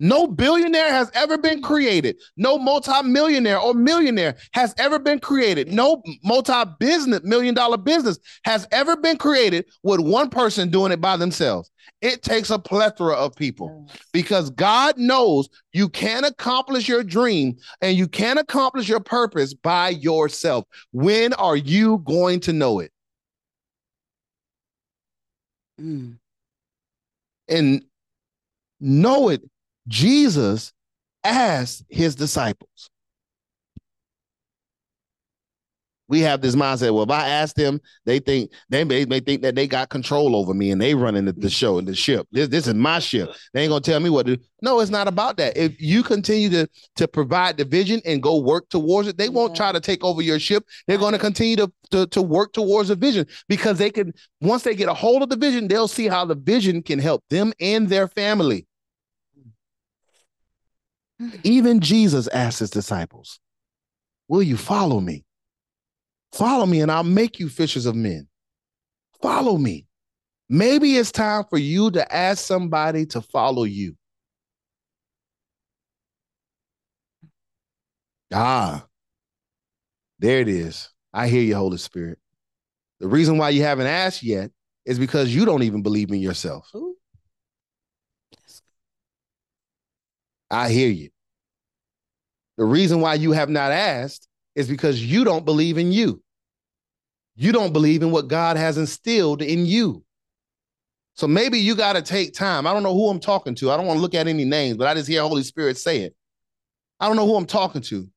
[0.00, 2.16] No billionaire has ever been created.
[2.36, 5.72] No multi-millionaire or millionaire has ever been created.
[5.72, 11.16] No multi-business, million dollar business has ever been created with one person doing it by
[11.16, 11.70] themselves.
[12.04, 17.96] It takes a plethora of people because God knows you can't accomplish your dream and
[17.96, 20.66] you can't accomplish your purpose by yourself.
[20.92, 22.92] When are you going to know it?
[25.80, 26.18] Mm.
[27.48, 27.82] And
[28.80, 29.40] know it
[29.88, 30.74] Jesus
[31.24, 32.90] asked his disciples.
[36.06, 36.92] We have this mindset.
[36.92, 40.36] Well, if I ask them, they think they may, may think that they got control
[40.36, 41.48] over me and they running the, the mm-hmm.
[41.48, 42.26] show and the ship.
[42.30, 43.30] This, this is my ship.
[43.54, 44.42] They ain't gonna tell me what to do.
[44.60, 45.56] No, it's not about that.
[45.56, 49.56] If you continue to to provide the vision and go work towards it, they won't
[49.56, 50.64] try to take over your ship.
[50.86, 54.62] They're going to continue to, to to work towards the vision because they can once
[54.62, 57.54] they get a hold of the vision, they'll see how the vision can help them
[57.60, 58.66] and their family.
[61.20, 61.40] Mm.
[61.44, 63.40] Even Jesus asked his disciples,
[64.28, 65.24] Will you follow me?
[66.34, 68.26] Follow me, and I'll make you fishers of men.
[69.22, 69.86] Follow me.
[70.48, 73.96] Maybe it's time for you to ask somebody to follow you.
[78.32, 78.84] Ah,
[80.18, 80.90] there it is.
[81.12, 82.18] I hear you, Holy Spirit.
[82.98, 84.50] The reason why you haven't asked yet
[84.84, 86.68] is because you don't even believe in yourself.
[86.74, 86.96] Ooh.
[90.50, 91.10] I hear you.
[92.56, 94.26] The reason why you have not asked
[94.56, 96.23] is because you don't believe in you.
[97.36, 100.04] You don't believe in what God has instilled in you.
[101.14, 102.66] So maybe you got to take time.
[102.66, 103.70] I don't know who I'm talking to.
[103.70, 106.00] I don't want to look at any names, but I just hear Holy Spirit say
[106.00, 106.14] it.
[106.98, 108.08] I don't know who I'm talking to,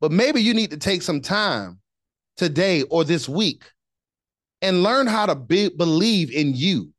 [0.00, 1.80] but maybe you need to take some time
[2.36, 3.64] today or this week
[4.62, 6.92] and learn how to be, believe in you.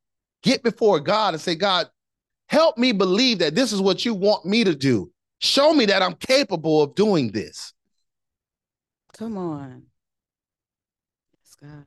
[0.44, 1.88] Get before God and say, God,
[2.48, 5.12] help me believe that this is what you want me to do.
[5.40, 7.74] Show me that I'm capable of doing this.
[9.14, 9.89] Come on.
[11.62, 11.86] God.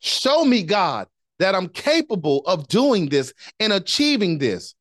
[0.00, 4.74] Show me, God, that I'm capable of doing this and achieving this.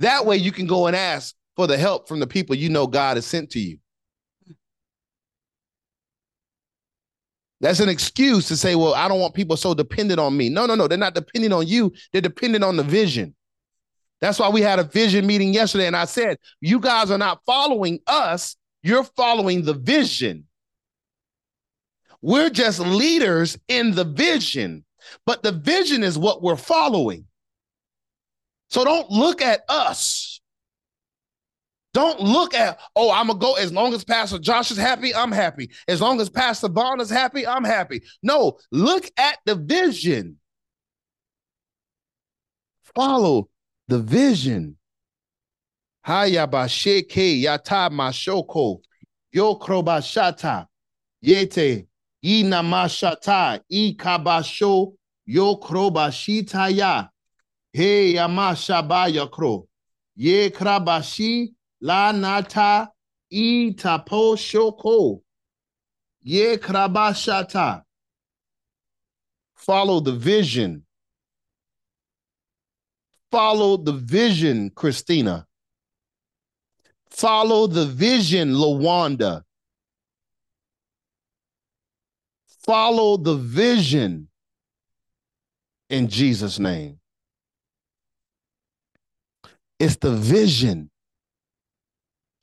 [0.00, 2.86] That way you can go and ask for the help from the people you know
[2.86, 3.78] God has sent to you.
[7.60, 10.48] That's an excuse to say, well, I don't want people so dependent on me.
[10.48, 10.88] No, no, no.
[10.88, 11.92] They're not dependent on you.
[12.12, 13.34] They're dependent on the vision.
[14.20, 15.86] That's why we had a vision meeting yesterday.
[15.86, 20.46] And I said, you guys are not following us, you're following the vision.
[22.22, 24.84] We're just leaders in the vision,
[25.26, 27.26] but the vision is what we're following.
[28.68, 30.40] So don't look at us.
[31.92, 35.32] Don't look at, oh, I'm gonna go as long as Pastor Josh is happy, I'm
[35.32, 35.70] happy.
[35.88, 38.02] As long as Pastor Bond is happy, I'm happy.
[38.22, 40.38] No, look at the vision.
[42.94, 43.48] Follow
[43.88, 44.76] the vision.
[46.06, 48.78] Hayabasheke yata mashoko
[49.34, 50.66] yokrobashata
[51.24, 51.86] yete
[52.22, 54.92] inamashata ikabasho
[55.26, 57.08] yokrobashitaya
[57.72, 59.66] he yamashabayakro
[60.16, 62.90] ye krabashi la nata
[63.30, 65.22] itapo shoko.
[66.22, 67.82] Ye krabashata.
[69.54, 70.84] Follow the vision.
[73.30, 75.46] Follow the vision, Christina.
[77.10, 79.44] Follow the vision, Lawanda.
[82.64, 84.28] Follow the vision
[85.88, 86.98] in Jesus' name.
[89.78, 90.90] It's the vision.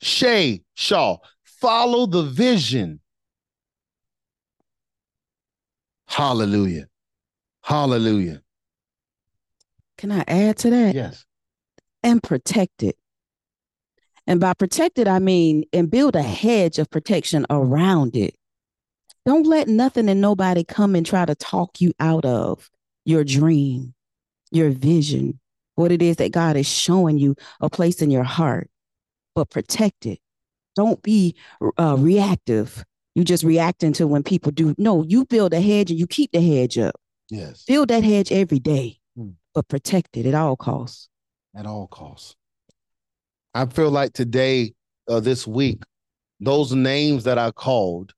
[0.00, 3.00] Shay Shaw, follow the vision.
[6.06, 6.88] Hallelujah.
[7.62, 8.42] Hallelujah.
[9.98, 10.94] Can I add to that?
[10.94, 11.26] Yes.
[12.02, 12.96] And protect it.
[14.26, 18.37] And by protect it, I mean, and build a hedge of protection around it.
[19.28, 22.70] Don't let nothing and nobody come and try to talk you out of
[23.04, 23.94] your dream,
[24.50, 25.38] your vision,
[25.74, 28.70] what it is that God is showing you a place in your heart.
[29.34, 30.18] But protect it.
[30.74, 31.36] Don't be
[31.78, 32.84] uh, reactive.
[33.14, 34.74] You just reacting to when people do.
[34.78, 36.96] No, you build a hedge and you keep the hedge up.
[37.30, 37.64] Yes.
[37.64, 38.98] Build that hedge every day
[39.58, 41.08] but protect it at all costs.
[41.56, 42.36] At all costs.
[43.54, 44.72] I feel like today,
[45.08, 45.82] uh, this week,
[46.38, 48.14] those names that I called,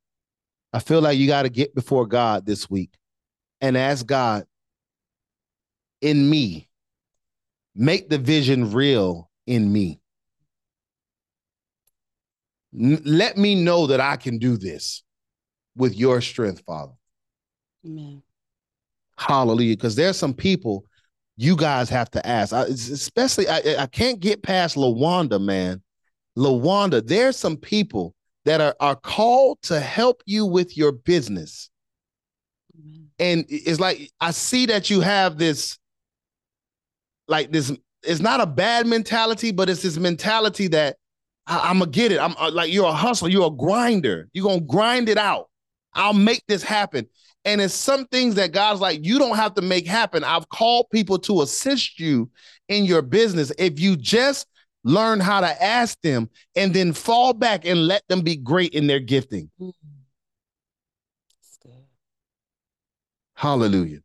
[0.72, 2.90] I feel like you got to get before God this week
[3.60, 4.44] and ask God,
[6.00, 6.68] in me,
[7.74, 10.00] make the vision real in me.
[12.78, 15.02] N- let me know that I can do this
[15.76, 16.92] with your strength, Father.
[17.84, 18.22] Amen.
[19.16, 19.76] Hallelujah.
[19.76, 20.84] Because there's some people
[21.36, 22.52] you guys have to ask.
[22.52, 25.82] I, especially, I, I can't get past Lawanda, man.
[26.36, 28.14] Lawanda, there's some people
[28.44, 31.70] that are, are called to help you with your business.
[32.78, 33.08] Amen.
[33.18, 35.78] And it's like, I see that you have this,
[37.28, 37.72] like this,
[38.02, 40.96] it's not a bad mentality, but it's this mentality that
[41.46, 42.20] I, am gonna get it.
[42.20, 44.28] I'm uh, like, you're a hustler, you're a grinder.
[44.32, 45.48] You're gonna grind it out.
[45.92, 47.06] I'll make this happen.
[47.44, 50.24] And it's some things that God's like, you don't have to make happen.
[50.24, 52.30] I've called people to assist you
[52.68, 53.50] in your business.
[53.58, 54.46] If you just
[54.84, 58.86] learn how to ask them and then fall back and let them be great in
[58.86, 59.50] their gifting.
[59.60, 59.72] Mm.
[61.62, 61.72] Good.
[63.34, 64.00] Hallelujah.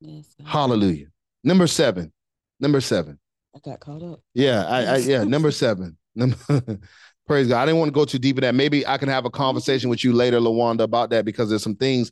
[0.00, 0.26] Yes.
[0.44, 1.06] Hallelujah.
[1.42, 2.12] Number seven.
[2.60, 3.18] Number seven.
[3.54, 4.20] I got caught up.
[4.34, 5.96] Yeah, I, I yeah, number seven.
[6.14, 6.36] Number
[7.26, 7.62] praise God.
[7.62, 8.54] I didn't want to go too deep in that.
[8.54, 11.76] Maybe I can have a conversation with you later, Lawanda, about that because there's some
[11.76, 12.10] things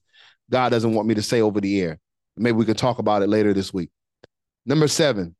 [0.51, 1.99] God doesn't want me to say over the air.
[2.37, 3.91] Maybe we can talk about it later this week.
[4.65, 5.35] Number seven,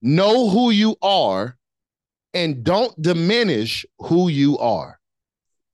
[0.00, 1.56] know who you are
[2.34, 4.98] and don't diminish who you are.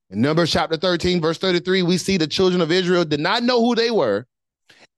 [0.09, 3.61] In Numbers chapter 13, verse 33, we see the children of Israel did not know
[3.61, 4.25] who they were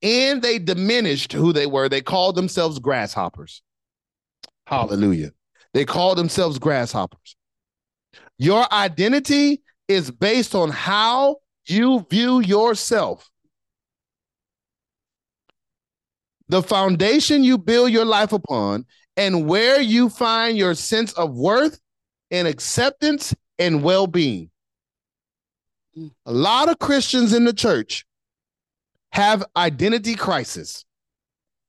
[0.02, 1.90] and they diminished who they were.
[1.90, 3.62] They called themselves grasshoppers.
[4.66, 5.32] Hallelujah.
[5.74, 7.36] They called themselves grasshoppers.
[8.38, 11.38] Your identity is based on how
[11.68, 13.30] you view yourself.
[16.50, 18.86] The foundation you build your life upon
[19.18, 21.80] and where you find your sense of worth
[22.30, 24.50] and acceptance and well being.
[25.98, 26.12] Mm.
[26.26, 28.06] A lot of Christians in the church
[29.12, 30.86] have identity crisis.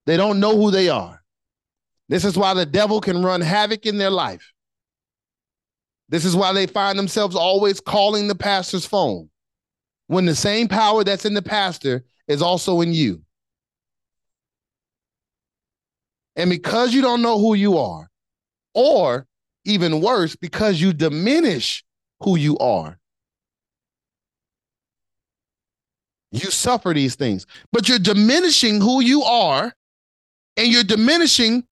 [0.07, 1.23] They don't know who they are.
[2.09, 4.53] This is why the devil can run havoc in their life.
[6.09, 9.31] This is why they find themselves always calling the pastor's phone
[10.09, 13.23] when the same power that's in the pastor is also in you.
[16.37, 18.09] And because you don't know who you are,
[18.75, 19.27] or
[19.65, 21.85] even worse, because you diminish
[22.23, 22.99] who you are,
[26.31, 27.47] you suffer these things.
[27.73, 29.73] But you're diminishing who you are,
[30.57, 31.65] and you're diminishing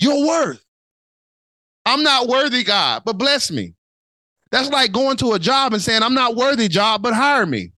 [0.00, 0.64] your worth.
[1.86, 3.74] I'm not worthy, God, but bless me.
[4.50, 7.72] That's like going to a job and saying, I'm not worthy, job, but hire me.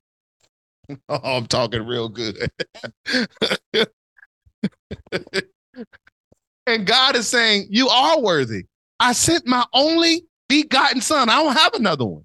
[1.08, 2.48] Oh, I'm talking real good.
[6.66, 8.66] and God is saying, You are worthy.
[8.98, 11.28] I sent my only begotten son.
[11.28, 12.24] I don't have another one.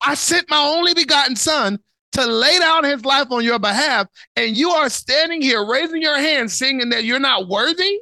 [0.00, 1.78] I sent my only begotten son
[2.12, 4.06] to lay down his life on your behalf,
[4.36, 7.98] and you are standing here raising your hand, singing that you're not worthy.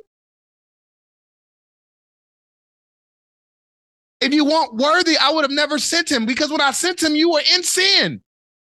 [4.20, 7.14] If you weren't worthy, I would have never sent him because when I sent him,
[7.14, 8.22] you were in sin.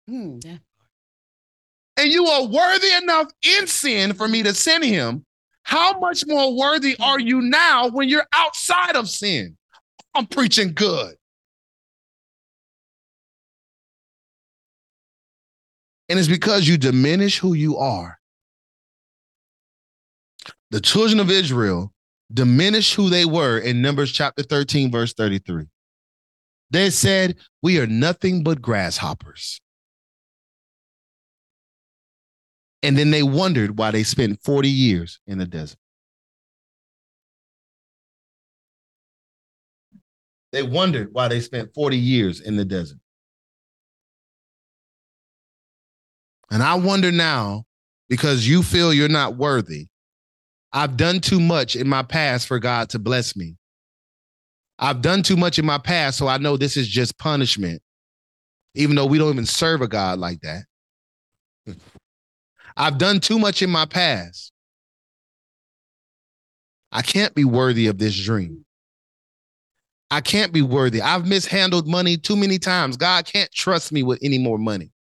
[0.10, 0.58] Mm, yeah.
[1.98, 5.26] And you are worthy enough in sin for me to send him.
[5.66, 7.04] How much more worthy hmm.
[7.04, 9.58] are you now when you're outside of sin?
[10.14, 11.16] I'm preaching good.
[16.08, 18.20] And it's because you diminish who you are.
[20.70, 21.92] The children of Israel
[22.32, 25.66] diminished who they were in Numbers chapter 13, verse 33.
[26.70, 29.60] They said, We are nothing but grasshoppers.
[32.86, 35.80] And then they wondered why they spent 40 years in the desert.
[40.52, 43.00] They wondered why they spent 40 years in the desert.
[46.52, 47.64] And I wonder now,
[48.08, 49.88] because you feel you're not worthy,
[50.72, 53.58] I've done too much in my past for God to bless me.
[54.78, 57.82] I've done too much in my past, so I know this is just punishment,
[58.76, 60.66] even though we don't even serve a God like that.
[62.78, 64.52] I've done too much in my past.
[66.92, 68.66] I can't be worthy of this dream.
[70.12, 71.02] I can't be worthy.
[71.02, 72.96] I've mishandled money too many times.
[72.96, 74.92] God can't trust me with any more money.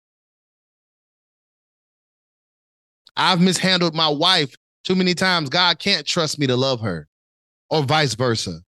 [3.16, 5.48] I've mishandled my wife too many times.
[5.48, 7.06] God can't trust me to love her,
[7.70, 8.60] or vice versa.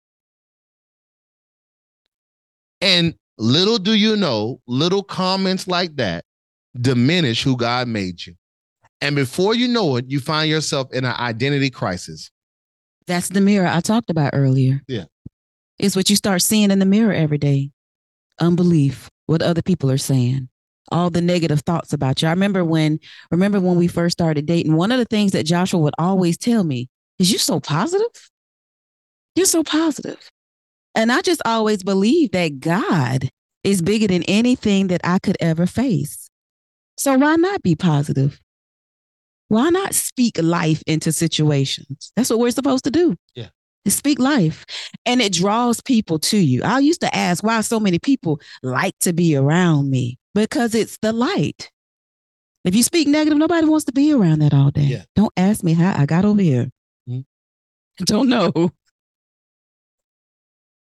[2.81, 6.25] And little do you know, little comments like that
[6.79, 8.35] diminish who God made you.
[9.05, 12.31] And before you know it, you find yourself in an identity crisis.
[13.05, 14.81] That's the mirror I talked about earlier.
[14.87, 15.03] Yeah.
[15.77, 17.69] It's what you start seeing in the mirror every day.
[18.39, 20.49] Unbelief, what other people are saying,
[20.91, 22.29] all the negative thoughts about you.
[22.29, 22.97] I remember when
[23.29, 26.63] remember when we first started dating, one of the things that Joshua would always tell
[26.63, 26.89] me
[27.19, 28.31] is You're so positive.
[29.35, 30.31] You're so positive.
[30.95, 33.29] And I just always believed that God
[33.63, 36.27] is bigger than anything that I could ever face.
[36.97, 38.41] So why not be positive?
[39.47, 42.11] Why not speak life into situations?
[42.15, 43.15] That's what we're supposed to do.
[43.35, 43.47] Yeah.
[43.87, 44.65] Speak life.
[45.05, 46.63] And it draws people to you.
[46.63, 50.97] I used to ask why so many people like to be around me because it's
[51.01, 51.69] the light.
[52.63, 54.81] If you speak negative, nobody wants to be around that all day.
[54.81, 55.03] Yeah.
[55.15, 56.71] Don't ask me how I got over here.
[57.07, 57.25] Mhm.
[57.99, 58.71] Don't know.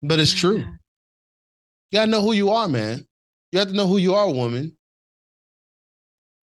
[0.02, 0.58] But it's true.
[0.58, 0.78] You
[1.92, 3.06] gotta know who you are, man.
[3.50, 4.76] You have to know who you are, woman.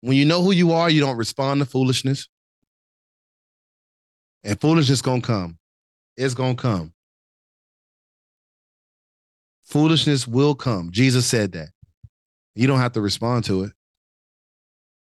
[0.04, 2.28] When you know who you are, you don't respond to foolishness.
[4.44, 5.58] And foolishness gonna come.
[6.18, 6.92] It's gonna come.
[9.64, 10.92] Foolishness will come.
[10.92, 11.70] Jesus said that.
[12.54, 13.72] You don't have to respond to it.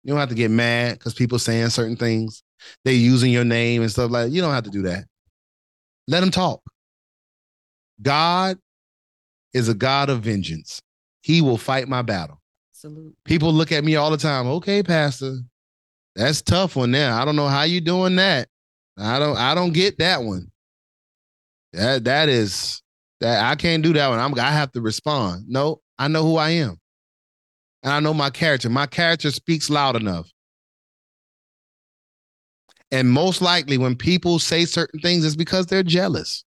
[0.02, 2.42] You don't have to get mad because people saying certain things.
[2.84, 4.32] They using your name and stuff like that.
[4.32, 5.04] You don't have to do that.
[6.08, 6.62] Let them talk.
[8.02, 8.58] God
[9.54, 10.82] is a God of vengeance.
[11.22, 12.39] He will fight my battle.
[12.82, 13.12] Absolutely.
[13.26, 14.46] People look at me all the time.
[14.46, 15.36] Okay, Pastor,
[16.16, 17.12] that's tough one there.
[17.12, 18.48] I don't know how you doing that.
[18.96, 19.36] I don't.
[19.36, 20.50] I don't get that one.
[21.74, 22.80] That that is
[23.20, 24.18] that I can't do that one.
[24.18, 24.38] I'm.
[24.38, 25.44] I have to respond.
[25.46, 26.80] No, I know who I am,
[27.82, 28.70] and I know my character.
[28.70, 30.30] My character speaks loud enough.
[32.90, 36.44] And most likely, when people say certain things, it's because they're jealous.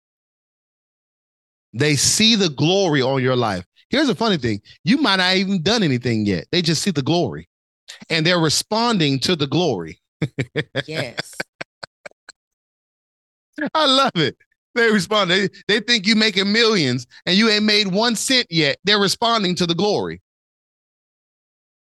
[1.74, 3.66] They see the glory on your life.
[3.90, 6.46] Here's the funny thing you might not even done anything yet.
[6.52, 7.48] They just see the glory
[8.10, 10.00] and they're responding to the glory.
[10.88, 11.34] Yes.
[13.74, 14.38] I love it.
[14.76, 15.32] They respond.
[15.32, 18.78] They, they think you making millions and you ain't made one cent yet.
[18.84, 20.22] They're responding to the glory.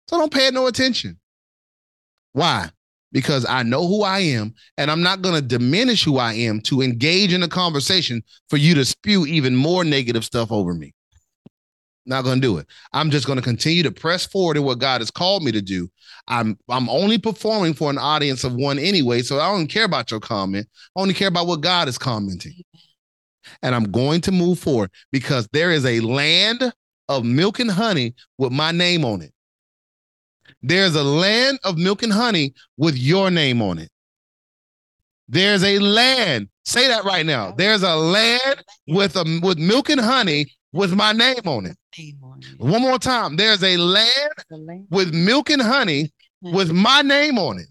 [0.08, 1.20] So don't pay it no attention.
[2.34, 2.70] Why?
[3.12, 6.62] Because I know who I am and I'm not going to diminish who I am
[6.62, 10.95] to engage in a conversation for you to spew even more negative stuff over me.
[12.06, 12.68] Not going to do it.
[12.94, 15.62] I'm just going to continue to press forward in what God has called me to
[15.62, 15.90] do.
[16.28, 20.12] I'm I'm only performing for an audience of one anyway, so I don't care about
[20.12, 20.68] your comment.
[20.96, 22.54] I only care about what God is commenting.
[23.62, 26.72] And I'm going to move forward because there is a land
[27.10, 29.32] of milk and honey with my name on it.
[30.62, 33.90] There's a land of milk and honey with your name on it.
[35.28, 36.50] There's a land.
[36.66, 37.52] Say that right now.
[37.52, 41.78] There's a land with a with milk and honey with my name on it.
[41.98, 43.38] Name on One more time.
[43.38, 46.12] There's a land with milk and honey
[46.42, 47.68] with my name on it.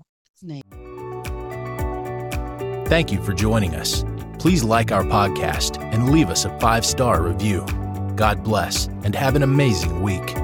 [2.88, 4.04] Thank you for joining us.
[4.38, 7.64] Please like our podcast and leave us a five star review.
[8.16, 10.34] God bless and have an amazing week.